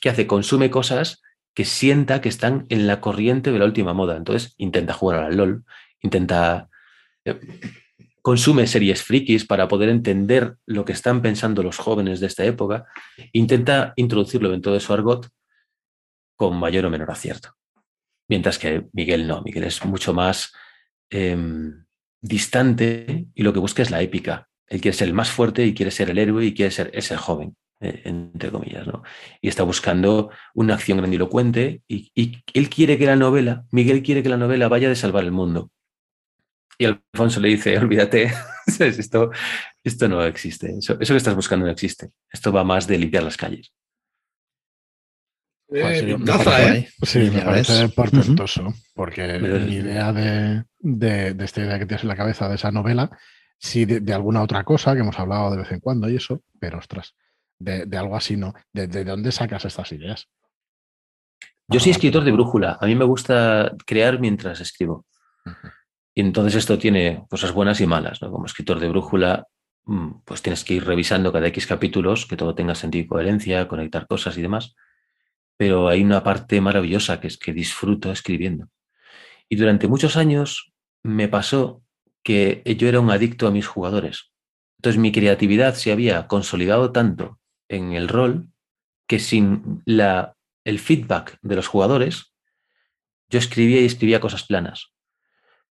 [0.00, 0.26] ¿qué hace?
[0.26, 1.22] Consume cosas
[1.54, 4.16] que sienta que están en la corriente de la última moda.
[4.16, 5.64] Entonces intenta jugar al LOL,
[6.00, 6.68] intenta,
[7.24, 7.38] eh,
[8.22, 12.86] consume series frikis para poder entender lo que están pensando los jóvenes de esta época,
[13.32, 15.28] intenta introducirlo dentro de su argot
[16.36, 17.54] con mayor o menor acierto.
[18.28, 20.52] Mientras que Miguel no, Miguel es mucho más
[21.10, 21.84] em,
[22.20, 24.48] distante y lo que busca es la épica.
[24.68, 27.16] Él quiere ser el más fuerte y quiere ser el héroe y quiere ser ese
[27.16, 29.02] joven, entre comillas, ¿no?
[29.40, 34.22] Y está buscando una acción grandilocuente y, y, él quiere que la novela, Miguel quiere
[34.22, 35.70] que la novela vaya de salvar el mundo.
[36.78, 38.32] Y Alfonso le dice, olvídate,
[38.78, 39.30] esto,
[39.84, 43.36] esto no existe, eso, que estás buscando no existe, esto va más de limpiar las
[43.36, 43.72] calles.
[45.74, 46.88] Eh, ¿eh?
[47.02, 52.16] Sí, me parece portentoso, porque mi idea de, de, esta idea que tienes en la
[52.16, 53.10] cabeza de esa novela,
[53.58, 56.78] sí de, alguna otra cosa que hemos hablado de vez en cuando y eso, pero
[56.78, 57.14] ostras,
[57.62, 58.54] de, algo así no.
[58.72, 60.28] ¿De, dónde sacas estas ideas?
[61.68, 65.06] Yo soy escritor de brújula, a mí me gusta crear mientras escribo.
[66.14, 68.30] Y entonces esto tiene cosas buenas y malas, ¿no?
[68.30, 69.46] Como escritor de brújula,
[69.84, 73.68] mm, pues tienes que ir revisando cada X capítulos, que todo tenga sentido y coherencia,
[73.68, 74.74] conectar cosas y demás.
[75.56, 78.68] Pero hay una parte maravillosa que es que disfruto escribiendo.
[79.48, 81.82] Y durante muchos años me pasó
[82.22, 84.32] que yo era un adicto a mis jugadores.
[84.78, 87.38] Entonces mi creatividad se había consolidado tanto
[87.76, 88.48] en el rol
[89.06, 92.34] que sin la, el feedback de los jugadores,
[93.28, 94.92] yo escribía y escribía cosas planas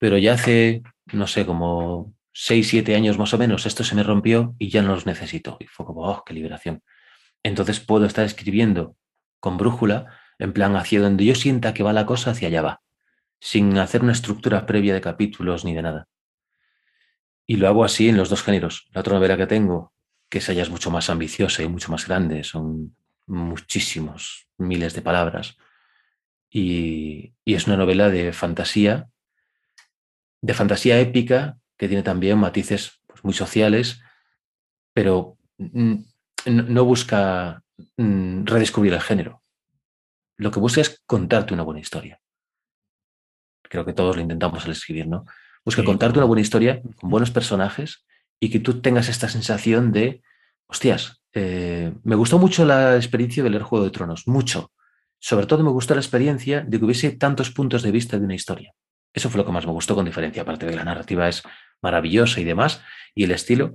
[0.04, 0.82] pero ya hace,
[1.14, 4.82] no sé, como seis, siete años más o menos, esto se me rompió y ya
[4.82, 5.56] no los necesito.
[5.60, 6.82] Y fue como, oh, qué liberación.
[7.42, 8.96] Entonces puedo estar escribiendo
[9.40, 12.82] con brújula En plan, hacia donde yo sienta que va la cosa, hacia allá va,
[13.40, 16.08] sin hacer una estructura previa de capítulos ni de nada.
[17.46, 18.88] Y lo hago así en los dos géneros.
[18.92, 19.94] La otra novela que tengo,
[20.28, 22.96] que esa ya es mucho más ambiciosa y mucho más grande, son
[23.26, 25.56] muchísimos, miles de palabras.
[26.50, 29.08] Y, y es una novela de fantasía,
[30.40, 34.02] de fantasía épica, que tiene también matices pues, muy sociales,
[34.92, 37.62] pero no busca
[37.96, 39.42] redescubrir el género.
[40.36, 42.20] Lo que busca es contarte una buena historia.
[43.62, 45.24] Creo que todos lo intentamos al escribir, ¿no?
[45.64, 48.04] Busca contarte una buena historia con buenos personajes
[48.40, 50.22] y que tú tengas esta sensación de,
[50.66, 54.72] hostias, eh, me gustó mucho la experiencia de leer Juego de Tronos, mucho.
[55.18, 58.34] Sobre todo me gustó la experiencia de que hubiese tantos puntos de vista de una
[58.34, 58.72] historia.
[59.12, 61.42] Eso fue lo que más me gustó con diferencia, aparte de que la narrativa es
[61.80, 62.82] maravillosa y demás,
[63.14, 63.74] y el estilo.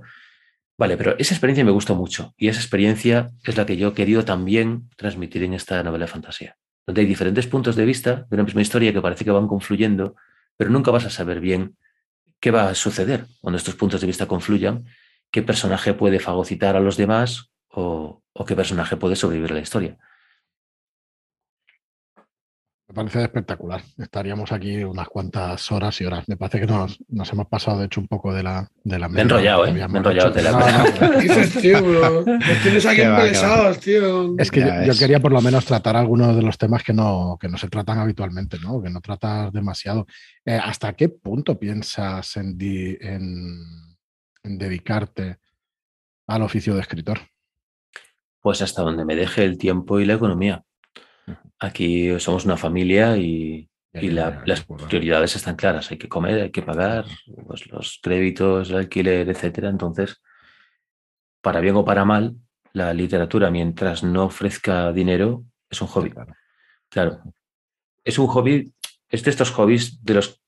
[0.78, 3.94] Vale, pero esa experiencia me gustó mucho y esa experiencia es la que yo he
[3.94, 6.56] querido también transmitir en esta novela de fantasía,
[6.86, 10.16] donde hay diferentes puntos de vista de una misma historia que parece que van confluyendo,
[10.56, 11.76] pero nunca vas a saber bien
[12.40, 14.86] qué va a suceder cuando estos puntos de vista confluyan,
[15.30, 19.60] qué personaje puede fagocitar a los demás o, o qué personaje puede sobrevivir a la
[19.60, 19.98] historia.
[22.90, 23.84] Me parece espectacular.
[23.98, 26.28] Estaríamos aquí unas cuantas horas y horas.
[26.28, 28.68] Me parece que nos, nos hemos pasado, de hecho, un poco de la.
[28.82, 29.72] De la me he enrollado, ¿eh?
[29.72, 30.32] Me he enrollado.
[30.32, 30.50] De la...
[31.00, 32.24] No, dices, tío, bro?
[32.24, 34.34] Nos tienes aquí embelesados, tío.
[34.38, 37.38] Es que yo, yo, quería por lo menos tratar algunos de los temas que no,
[37.40, 38.82] que no se tratan habitualmente, ¿no?
[38.82, 40.08] Que no tratas demasiado.
[40.44, 43.62] Eh, ¿Hasta qué punto piensas en, di, en,
[44.42, 45.38] en dedicarte
[46.26, 47.20] al oficio de escritor?
[48.40, 50.64] Pues hasta donde me deje el tiempo y la economía.
[51.58, 55.90] Aquí somos una familia y, y la, las prioridades están claras.
[55.90, 57.04] Hay que comer, hay que pagar
[57.46, 59.68] pues, los créditos, el alquiler, etcétera.
[59.68, 60.22] Entonces,
[61.40, 62.36] para bien o para mal,
[62.72, 66.10] la literatura, mientras no ofrezca dinero, es un hobby.
[66.10, 66.34] Claro.
[66.88, 67.22] claro.
[68.04, 68.72] Es un hobby,
[69.08, 70.40] es de estos hobbies de los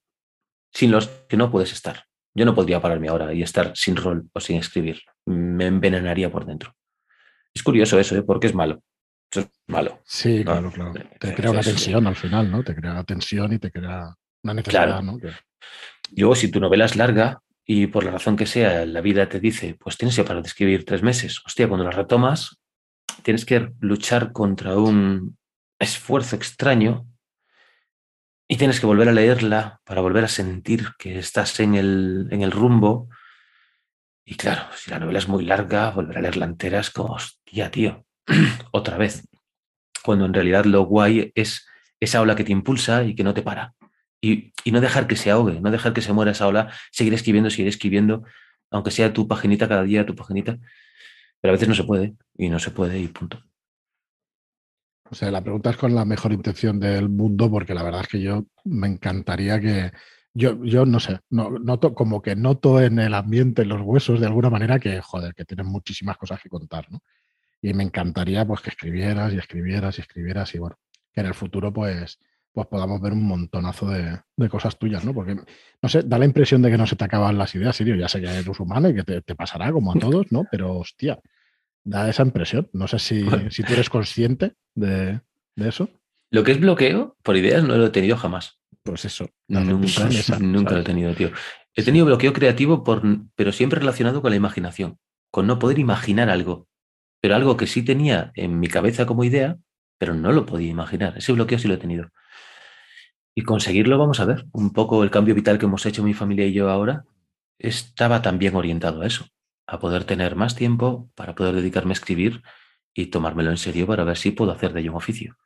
[0.72, 2.04] sin los que no puedes estar.
[2.34, 5.02] Yo no podría pararme ahora y estar sin rol o sin escribir.
[5.26, 6.74] Me envenenaría por dentro.
[7.54, 8.22] Es curioso eso, ¿eh?
[8.22, 8.82] porque es malo.
[9.32, 10.00] Eso es malo.
[10.04, 10.52] Sí, ¿no?
[10.52, 10.92] claro, claro.
[11.18, 12.62] Te crea una tensión al final, ¿no?
[12.62, 15.02] Te crea tensión y te crea una necesidad, claro.
[15.02, 15.18] ¿no?
[15.18, 15.32] Que...
[16.16, 19.40] Luego, si tu novela es larga y por la razón que sea, la vida te
[19.40, 21.40] dice, pues tienes que parar de escribir tres meses.
[21.46, 22.60] Hostia, cuando la retomas,
[23.22, 25.38] tienes que luchar contra un
[25.78, 27.06] esfuerzo extraño
[28.46, 32.42] y tienes que volver a leerla para volver a sentir que estás en el, en
[32.42, 33.08] el rumbo.
[34.26, 37.70] Y claro, si la novela es muy larga, volver a leerla entera es como, hostia,
[37.70, 38.04] tío,
[38.72, 39.28] otra vez.
[40.02, 41.66] Cuando en realidad lo guay es
[42.00, 43.74] esa ola que te impulsa y que no te para.
[44.20, 47.50] Y, no dejar que se ahogue, no dejar que se muera esa ola, seguir escribiendo,
[47.50, 48.24] seguir escribiendo,
[48.70, 50.58] aunque sea tu paginita cada día, tu paginita.
[51.40, 53.42] Pero a veces no se puede, y no se puede, y punto.
[55.10, 58.08] O sea, la pregunta es con la mejor intención del mundo, porque la verdad es
[58.08, 59.92] que yo me encantaría que.
[60.34, 64.18] Yo, yo no sé, no, noto como que noto en el ambiente, en los huesos,
[64.18, 67.00] de alguna manera, que, joder, que tienen muchísimas cosas que contar, ¿no?
[67.62, 70.78] Y me encantaría pues que escribieras y escribieras y escribieras y bueno,
[71.12, 72.18] que en el futuro pues,
[72.52, 75.14] pues podamos ver un montonazo de, de, cosas tuyas, ¿no?
[75.14, 77.94] Porque, no sé, da la impresión de que no se te acaban las ideas, Sirio,
[77.94, 80.44] ya sé que eres humano y que te, te, pasará como a todos, ¿no?
[80.50, 81.20] Pero hostia,
[81.84, 82.68] da esa impresión.
[82.72, 85.20] No sé si, si tú eres consciente de,
[85.54, 85.88] de, eso.
[86.30, 88.58] Lo que es bloqueo por ideas no lo he tenido jamás.
[88.82, 89.28] Pues eso.
[89.46, 91.30] Nunca, esa, nunca lo he tenido, tío.
[91.74, 93.02] He tenido bloqueo creativo, por,
[93.36, 94.98] pero siempre relacionado con la imaginación,
[95.30, 96.68] con no poder imaginar algo
[97.22, 99.56] pero algo que sí tenía en mi cabeza como idea,
[99.96, 101.16] pero no lo podía imaginar.
[101.16, 102.10] Ese bloqueo sí lo he tenido.
[103.32, 106.44] Y conseguirlo, vamos a ver, un poco el cambio vital que hemos hecho mi familia
[106.46, 107.04] y yo ahora,
[107.60, 109.28] estaba también orientado a eso,
[109.68, 112.42] a poder tener más tiempo para poder dedicarme a escribir
[112.92, 115.36] y tomármelo en serio para ver si puedo hacer de ello un oficio.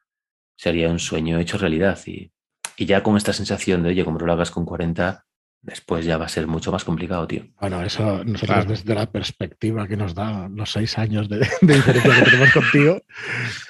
[0.56, 2.32] Sería un sueño hecho realidad y,
[2.78, 5.25] ya con esta sensación de, oye, como lo hagas con 40,
[5.62, 7.44] después ya va a ser mucho más complicado, tío.
[7.60, 8.70] Bueno, eso nosotros claro.
[8.70, 13.02] desde la perspectiva que nos da los seis años de, de diferencia que tenemos contigo,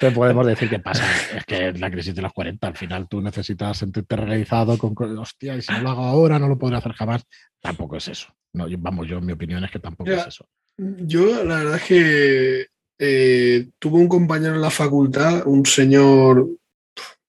[0.00, 1.04] te podemos decir que pasa.
[1.34, 5.56] Es que la crisis de los 40, al final tú necesitas sentirte realizado con, hostia,
[5.56, 7.24] y si no lo hago ahora no lo podré hacer jamás.
[7.60, 8.28] Tampoco es eso.
[8.52, 10.48] No, vamos, yo, mi opinión es que tampoco ya, es eso.
[10.78, 12.66] Yo, la verdad es que
[12.98, 16.48] eh, tuve un compañero en la facultad, un señor,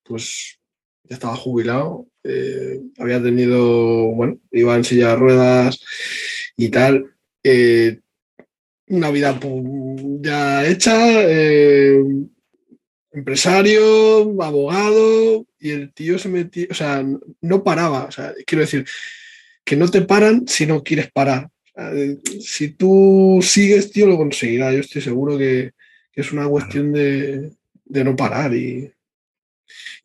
[0.03, 0.60] pues
[1.03, 5.80] ya estaba jubilado, eh, había tenido, bueno, iba en silla de ruedas
[6.55, 7.05] y tal.
[7.43, 7.99] Eh,
[8.89, 9.39] una vida
[10.21, 12.01] ya hecha, eh,
[13.11, 17.05] empresario, abogado, y el tío se metía, o sea,
[17.41, 18.86] no paraba, o sea, quiero decir,
[19.63, 21.49] que no te paran si no quieres parar.
[22.41, 24.73] Si tú sigues, tío, lo conseguirás.
[24.73, 25.71] Yo estoy seguro que,
[26.11, 27.51] que es una cuestión de,
[27.86, 28.91] de no parar y,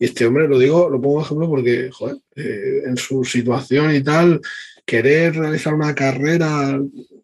[0.03, 3.95] Y este hombre, lo digo, lo pongo de ejemplo porque, joder, eh, en su situación
[3.95, 4.41] y tal,
[4.85, 6.77] querer realizar una carrera,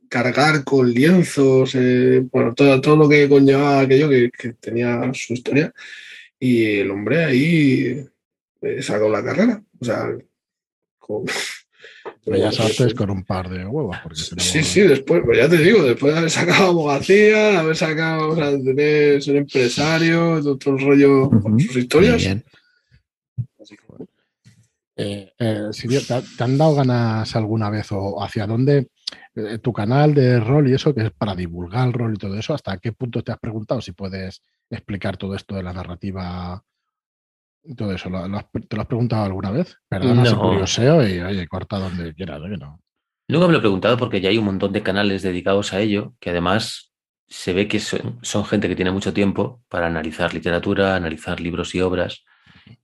[0.08, 5.32] cargar con lienzos, eh, bueno, todo, todo lo que conllevaba aquello que, que tenía su
[5.32, 5.72] historia.
[6.38, 8.06] Y el hombre ahí
[8.62, 9.60] eh, sacó la carrera.
[9.80, 10.16] O sea,
[11.00, 11.24] con,
[12.26, 13.96] Bellas Artes con un par de huevos.
[14.04, 17.56] Porque Sí, tenemos- sí, después, pues ya te digo, después de haber sacado abogacía, de
[17.56, 22.18] haber sacado, o sea, de tener, ser empresario, todo, todo el rollo con sus historias.
[22.18, 22.44] bien.
[23.68, 24.06] Así que, bueno.
[24.96, 28.88] Eh, eh, ¿te, te han dado ganas alguna vez o hacia dónde
[29.36, 32.36] eh, tu canal de rol y eso, que es para divulgar el rol y todo
[32.36, 36.64] eso, hasta qué punto te has preguntado si puedes explicar todo esto de la narrativa
[37.62, 38.08] y todo eso?
[38.10, 39.76] ¿Lo, lo has- ¿Te lo has preguntado alguna vez?
[39.88, 40.40] Perdona si No.
[40.40, 42.50] curioseo y oye, corta donde quieras, ¿eh?
[42.50, 42.80] que no.
[43.28, 46.14] Nunca me lo he preguntado porque ya hay un montón de canales dedicados a ello,
[46.18, 46.92] que además
[47.28, 51.74] se ve que son, son gente que tiene mucho tiempo para analizar literatura, analizar libros
[51.74, 52.24] y obras.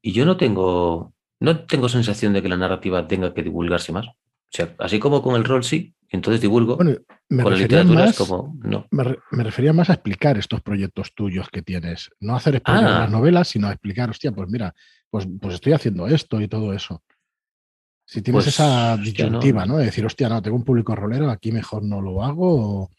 [0.02, 4.06] Y yo no tengo, no tengo sensación de que la narrativa tenga que divulgarse más.
[4.06, 4.12] O
[4.50, 6.76] sea, así como con el rol sí, entonces divulgo.
[6.76, 6.96] Bueno,
[7.28, 8.86] me con la literatura más, es como, no.
[8.90, 12.10] me, re- me refería más a explicar estos proyectos tuyos que tienes.
[12.20, 12.98] No hacer spoiler Ah.
[13.00, 14.74] las novelas, sino a explicar, hostia, pues mira,
[15.10, 17.02] pues, pues estoy haciendo esto y todo eso.
[18.06, 19.38] Si tienes Pues, esa hostia, no.
[19.40, 19.78] disyuntiva, ¿no?
[19.78, 22.82] De decir, hostia, no, tengo un público rolero, aquí mejor no lo hago.
[22.82, 22.90] o-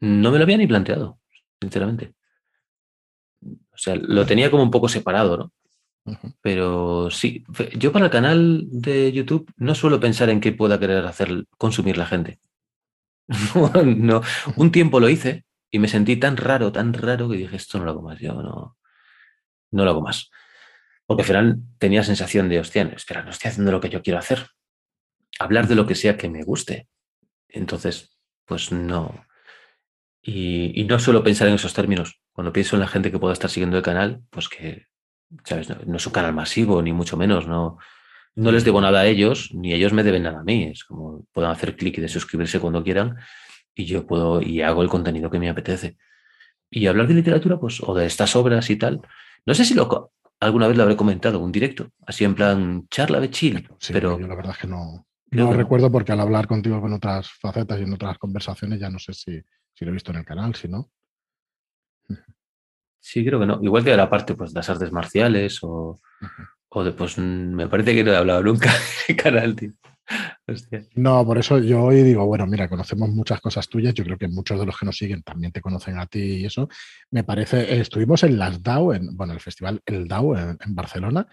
[0.00, 1.18] No me lo había ni planteado,
[1.60, 2.14] sinceramente.
[3.42, 5.52] O sea, lo tenía como un poco separado, ¿no?
[6.40, 7.44] Pero sí,
[7.76, 11.98] yo para el canal de YouTube no suelo pensar en qué pueda querer hacer consumir
[11.98, 12.40] la gente.
[13.84, 14.22] no,
[14.56, 17.84] un tiempo lo hice y me sentí tan raro, tan raro que dije, esto no
[17.84, 18.76] lo hago más, yo no,
[19.70, 20.30] no lo hago más.
[21.06, 24.02] Porque al final tenía sensación de, hostia, no, espera, no estoy haciendo lo que yo
[24.02, 24.48] quiero hacer.
[25.38, 26.88] Hablar de lo que sea que me guste.
[27.48, 29.26] Entonces, pues no.
[30.22, 32.20] Y, y no suelo pensar en esos términos.
[32.32, 34.86] Cuando pienso en la gente que pueda estar siguiendo el canal, pues que,
[35.44, 35.68] ¿sabes?
[35.68, 37.46] No, no es un canal masivo, ni mucho menos.
[37.46, 37.78] No,
[38.34, 40.64] no les debo nada a ellos, ni ellos me deben nada a mí.
[40.64, 43.16] Es como puedan hacer clic y de suscribirse cuando quieran
[43.74, 45.96] y yo puedo y hago el contenido que me apetece.
[46.70, 49.00] Y hablar de literatura, pues, o de estas obras y tal.
[49.44, 52.86] No sé si lo, alguna vez lo habré comentado en un directo, así en plan
[52.90, 55.62] charla de chill, Sí, pero yo la verdad es que no, Creo no que no.
[55.62, 59.12] recuerdo porque al hablar contigo con otras facetas y en otras conversaciones ya no sé
[59.14, 59.40] si,
[59.74, 60.90] si lo he visto en el canal, si no.
[63.00, 63.58] Sí, creo que no.
[63.62, 65.98] Igual que la parte pues, de las artes marciales o,
[66.68, 68.70] o de, pues mm, me parece que no he hablado nunca
[69.08, 69.72] el canal, tío.
[70.46, 70.82] Hostia.
[70.96, 74.26] No, por eso yo hoy digo, bueno, mira, conocemos muchas cosas tuyas, yo creo que
[74.26, 76.68] muchos de los que nos siguen también te conocen a ti y eso.
[77.10, 80.74] Me parece, eh, estuvimos en las DAO, en, bueno, el festival El DAO en, en
[80.74, 81.26] Barcelona,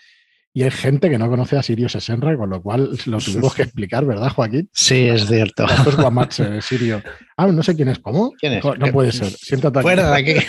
[0.58, 3.62] y hay gente que no conoce a Sirio Sesenra, con lo cual lo tuvimos que
[3.62, 4.68] explicar, ¿verdad, Joaquín?
[4.74, 5.66] Sí, es cierto.
[5.66, 7.04] Esto es Guamatse, de Sirio.
[7.38, 8.32] Ah, no sé quién es, ¿cómo?
[8.40, 8.64] ¿Quién es?
[8.64, 9.84] No puede ser, siéntate aquí.
[9.84, 10.46] Fuera de aquí.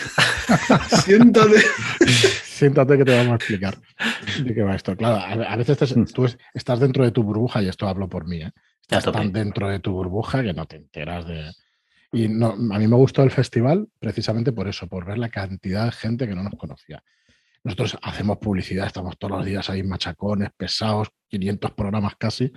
[1.05, 1.57] Siéntate.
[2.45, 3.79] Siéntate que te vamos a explicar
[4.43, 4.97] de qué va esto.
[4.97, 8.27] Claro, a, veces te- tú es- estás dentro de tu burbuja, y esto hablo por
[8.27, 8.51] mí, ¿eh?
[8.81, 11.53] Estás tan dentro de tu burbuja que no te enteras de...
[12.13, 15.85] Y no, a mí me gustó el festival precisamente por eso, por ver la cantidad
[15.85, 17.03] de gente que no nos conocía.
[17.65, 22.53] Nosotros hacemos publicidad, estamos todos los días ahí machacones, pesados, 500 programas casi.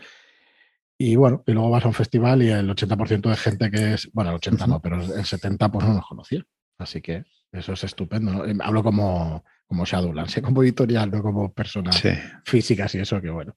[0.98, 4.10] Y bueno, y luego vas a un festival y el 80% de gente que es,
[4.14, 6.44] bueno, el 80 no, pero el 70 pues no nos conocía.
[6.78, 8.32] Así que eso es estupendo.
[8.32, 8.64] ¿no?
[8.64, 10.42] Hablo como, como Shadowlands, ¿eh?
[10.42, 12.10] como editorial, no como personas Sí.
[12.46, 13.56] físicas y eso, que bueno,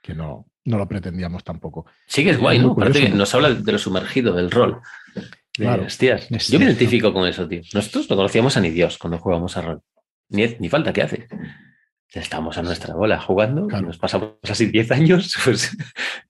[0.00, 1.86] que no, no lo pretendíamos tampoco.
[2.06, 2.74] Sí que es Es guay, muy ¿no?
[2.74, 3.00] Curioso.
[3.00, 4.80] que nos habla de lo sumergido, del rol.
[5.52, 5.84] Claro.
[5.84, 7.60] hostias, Es yo me identifico con eso, tío.
[7.74, 9.82] Nosotros no conocíamos a ni Dios cuando jugábamos a rol.
[10.30, 11.26] Ni, ni falta que hace.
[12.12, 13.88] Estamos a nuestra bola jugando, Claro.
[13.88, 15.76] nos pasamos así 10 años, pues...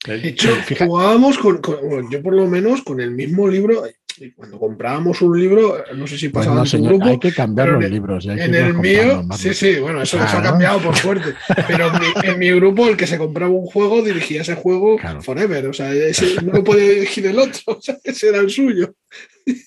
[0.07, 3.83] De hecho, jugábamos con, con- bueno, yo por lo menos con el mismo libro.
[4.19, 7.07] y Cuando comprábamos un libro, no sé si pasaba no, en tu señor, grupo.
[7.11, 8.27] hay que cambiar pero los en el- libros.
[8.29, 10.45] hay En el mío, sí, sí, bueno, eso, eso ha Claro.
[10.51, 11.35] cambiado por suerte.
[11.69, 14.97] Pero en mi, en mi grupo, el que se compraba un juego dirigía ese juego
[14.97, 15.21] Claro.
[15.21, 15.67] forever.
[15.67, 17.61] O sea, ese no lo podía dirigir el otro.
[17.67, 18.95] O sea, ese era el suyo.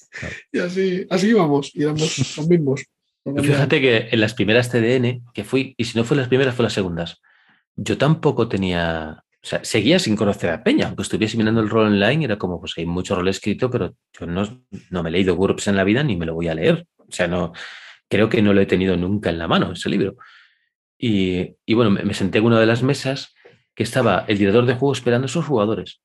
[0.09, 0.35] Claro.
[0.51, 2.83] Y así, así íbamos, y éramos los mismos.
[3.33, 3.57] Cambiaba.
[3.57, 6.63] Fíjate que en las primeras TDN que fui, y si no fue las primeras, fue
[6.63, 7.21] las segundas,
[7.75, 9.23] yo tampoco tenía...
[9.43, 12.59] O sea, seguía sin conocer a Peña, aunque estuviese mirando el rol online, era como,
[12.59, 15.83] pues hay mucho rol escrito, pero yo no, no me he leído GURPS en la
[15.83, 16.85] vida ni me lo voy a leer.
[16.97, 17.53] O sea, no,
[18.09, 20.15] creo que no lo he tenido nunca en la mano, ese libro.
[20.97, 23.35] Y, y bueno, me, me senté en una de las mesas
[23.75, 26.01] que estaba el director de juego esperando a sus jugadores.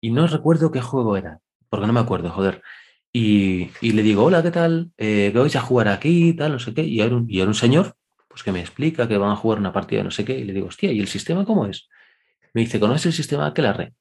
[0.00, 2.62] Y no recuerdo qué juego era, porque no me acuerdo, joder.
[3.18, 4.90] Y, y le digo, hola, ¿qué tal?
[4.98, 6.34] Eh, ¿qué vais a jugar aquí?
[6.34, 6.82] Tal, no sé qué.
[6.82, 7.94] Y era un, y era un señor
[8.28, 10.38] pues que me explica que van a jugar una partida no sé qué.
[10.38, 11.88] Y le digo, hostia, ¿y el sistema cómo es?
[12.52, 13.94] Me dice, ¿conoces el sistema Aquelarre?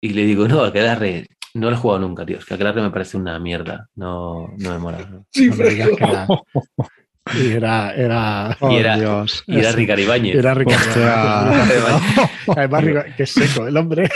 [0.00, 2.38] Y le digo, no, Aquelarre no lo he jugado nunca, tío.
[2.38, 3.90] Es que Aquelarre me parece una mierda.
[3.96, 5.22] No, no me mola.
[5.30, 6.06] Sí, no me digas fresco.
[6.06, 7.94] que la- Y era.
[7.94, 9.44] era y era, Oh, Dios.
[9.46, 9.72] y era.
[9.72, 10.36] Ricard Ibáñez.
[10.36, 10.86] era Ricardo.
[10.88, 12.30] Hostia.
[12.56, 14.08] Además, Ricardo- qué seco el hombre.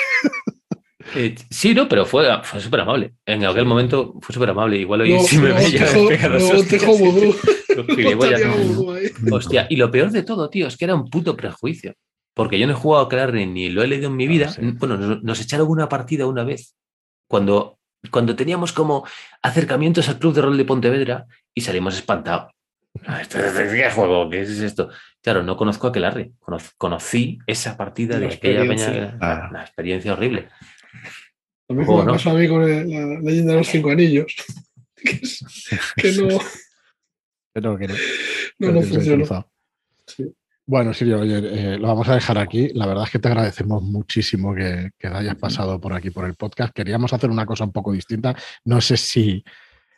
[1.14, 3.14] Eh, sí, no, pero fue, fue súper amable.
[3.26, 4.76] En aquel momento fue súper amable.
[4.78, 6.68] Igual hoy No, sí me no, ve ya tejo- me pega dos no, hostias.
[6.68, 7.34] tejo vudú.
[7.76, 8.40] Los gilipollas.
[8.40, 9.06] Estaría vudú ahí.
[9.30, 11.94] Hostia, y lo peor de todo, tío, es que era un puto prejuicio.
[12.34, 14.48] Porque yo no he jugado a Clarry ni lo he leído en mi vida.
[14.50, 14.60] sí.
[14.78, 16.74] Bueno, nos, nos echaron una partida una vez
[17.26, 17.78] cuando,
[18.10, 19.04] cuando teníamos como
[19.42, 22.52] acercamientos al club de rol de Pontevedra y salimos espantados.
[23.06, 24.28] Ah, esto es- ¿Qué juego?
[24.30, 24.88] ¿Qué es esto?
[25.22, 26.32] Claro, no conozco a Kelarri.
[26.38, 29.18] Cono- Conocí esa partida La de aquella peña.
[29.20, 29.46] Ah.
[29.50, 30.48] Una experiencia horrible.
[31.70, 32.12] Mí Oh, me no.
[32.12, 34.34] pasó a mí con el- la leyenda de los cinco anillos.
[35.96, 36.38] Que, no,
[37.52, 37.94] Pero que no.
[38.58, 39.48] no, no funcionó.
[40.06, 40.24] Sí.
[40.66, 42.68] Bueno, Sirio, oye, eh, lo vamos a dejar aquí.
[42.74, 46.34] La verdad es que te agradecemos muchísimo que, que hayas pasado por aquí por el
[46.34, 46.74] podcast.
[46.74, 48.36] Queríamos hacer una cosa un poco distinta.
[48.64, 49.42] No sé si,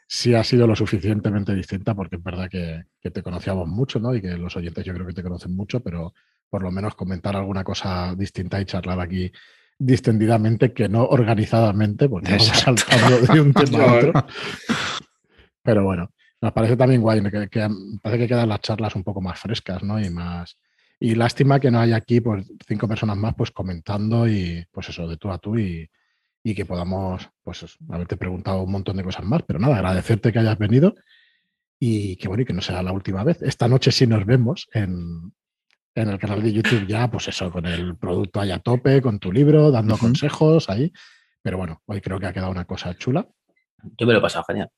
[0.06, 4.14] si ha sido lo suficientemente distinta, porque es verdad que, que te conocíamos mucho, ¿no?
[4.14, 6.12] Y que los oyentes yo creo que te conocen mucho, pero
[6.48, 9.32] por lo menos comentar alguna cosa distinta y charlar aquí
[9.80, 12.82] distendidamente, que no organizadamente, porque vamos Exacto.
[12.86, 14.12] saltando de un tema a otro.
[15.62, 16.10] Pero bueno,
[16.40, 17.68] nos parece también guay, que, que
[18.02, 19.98] parece que quedan las charlas un poco más frescas, ¿no?
[19.98, 20.58] Y más.
[21.00, 25.08] Y lástima que no haya aquí pues, cinco personas más pues comentando y pues eso,
[25.08, 25.88] de tú a tú y,
[26.44, 29.42] y que podamos pues eso, haberte preguntado un montón de cosas más.
[29.46, 30.94] Pero nada, agradecerte que hayas venido
[31.78, 33.40] y que bueno, y que no sea la última vez.
[33.40, 35.32] Esta noche sí nos vemos en,
[35.94, 39.18] en el canal de YouTube ya, pues eso, con el producto ahí a tope, con
[39.18, 40.92] tu libro, dando consejos ahí.
[41.42, 43.26] Pero bueno, hoy creo que ha quedado una cosa chula.
[43.98, 44.68] Yo me lo he pasado genial.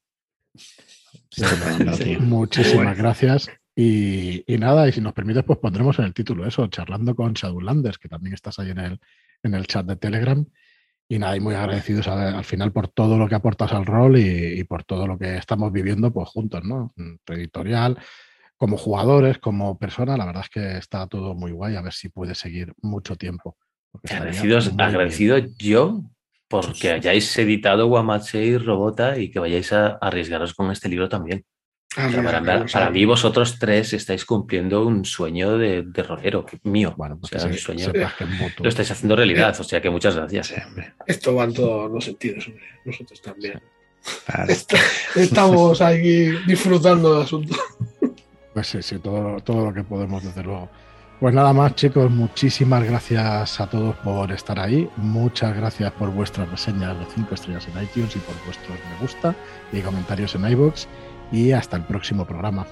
[2.02, 2.20] Tío.
[2.20, 2.94] Muchísimas Bueno.
[2.96, 3.50] gracias.
[3.74, 7.32] Y, y nada, y si nos permites, pues pondremos en el título eso, charlando con
[7.32, 9.00] Shadowlanders, que también estás ahí en el,
[9.42, 10.44] en el chat de Telegram.
[11.08, 14.18] Y nada, y muy agradecidos a- al final por todo lo que aportas al rol
[14.18, 16.94] y, y por todo lo que estamos viviendo pues juntos, ¿no?
[17.24, 17.98] Tu editorial,
[18.62, 22.10] como jugadores, como persona, la verdad es que está todo muy guay, a ver si
[22.10, 23.56] puede seguir mucho tiempo.
[24.08, 24.80] Agradecidos, bien.
[24.80, 26.02] agradecido yo
[26.46, 31.44] porque hayáis editado Guamache y Robota y que vayáis a arriesgaros con este libro también.
[31.96, 36.02] Ah, O sea, para, mira, para mí vosotros tres estáis cumpliendo un sueño de, de
[36.04, 36.94] rolero que- mío.
[36.96, 37.88] Bueno, pues O sea, que se- sueño.
[38.60, 40.46] Lo estáis haciendo realidad, o sea que muchas gracias.
[40.46, 40.54] Sí.
[41.08, 42.62] Esto va en todos los sentidos, hombre.
[42.84, 43.60] Nosotros también.
[44.24, 44.52] Claro.
[45.16, 47.56] Estamos aquí disfrutando del asunto.
[48.52, 50.68] Pues sí, sí, todo, todo lo que podemos, desde luego.
[51.20, 54.90] Pues nada más, chicos, muchísimas gracias a todos por estar ahí.
[54.96, 59.34] Muchas gracias por vuestras reseñas de 5 estrellas en iTunes y por vuestros me gusta
[59.72, 60.86] y comentarios en iVoox.
[61.30, 62.66] Y hasta el próximo programa.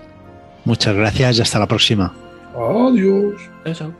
[0.65, 2.13] Muchas gracias y hasta la próxima.
[2.55, 3.41] Adiós.
[3.65, 3.93] Eso.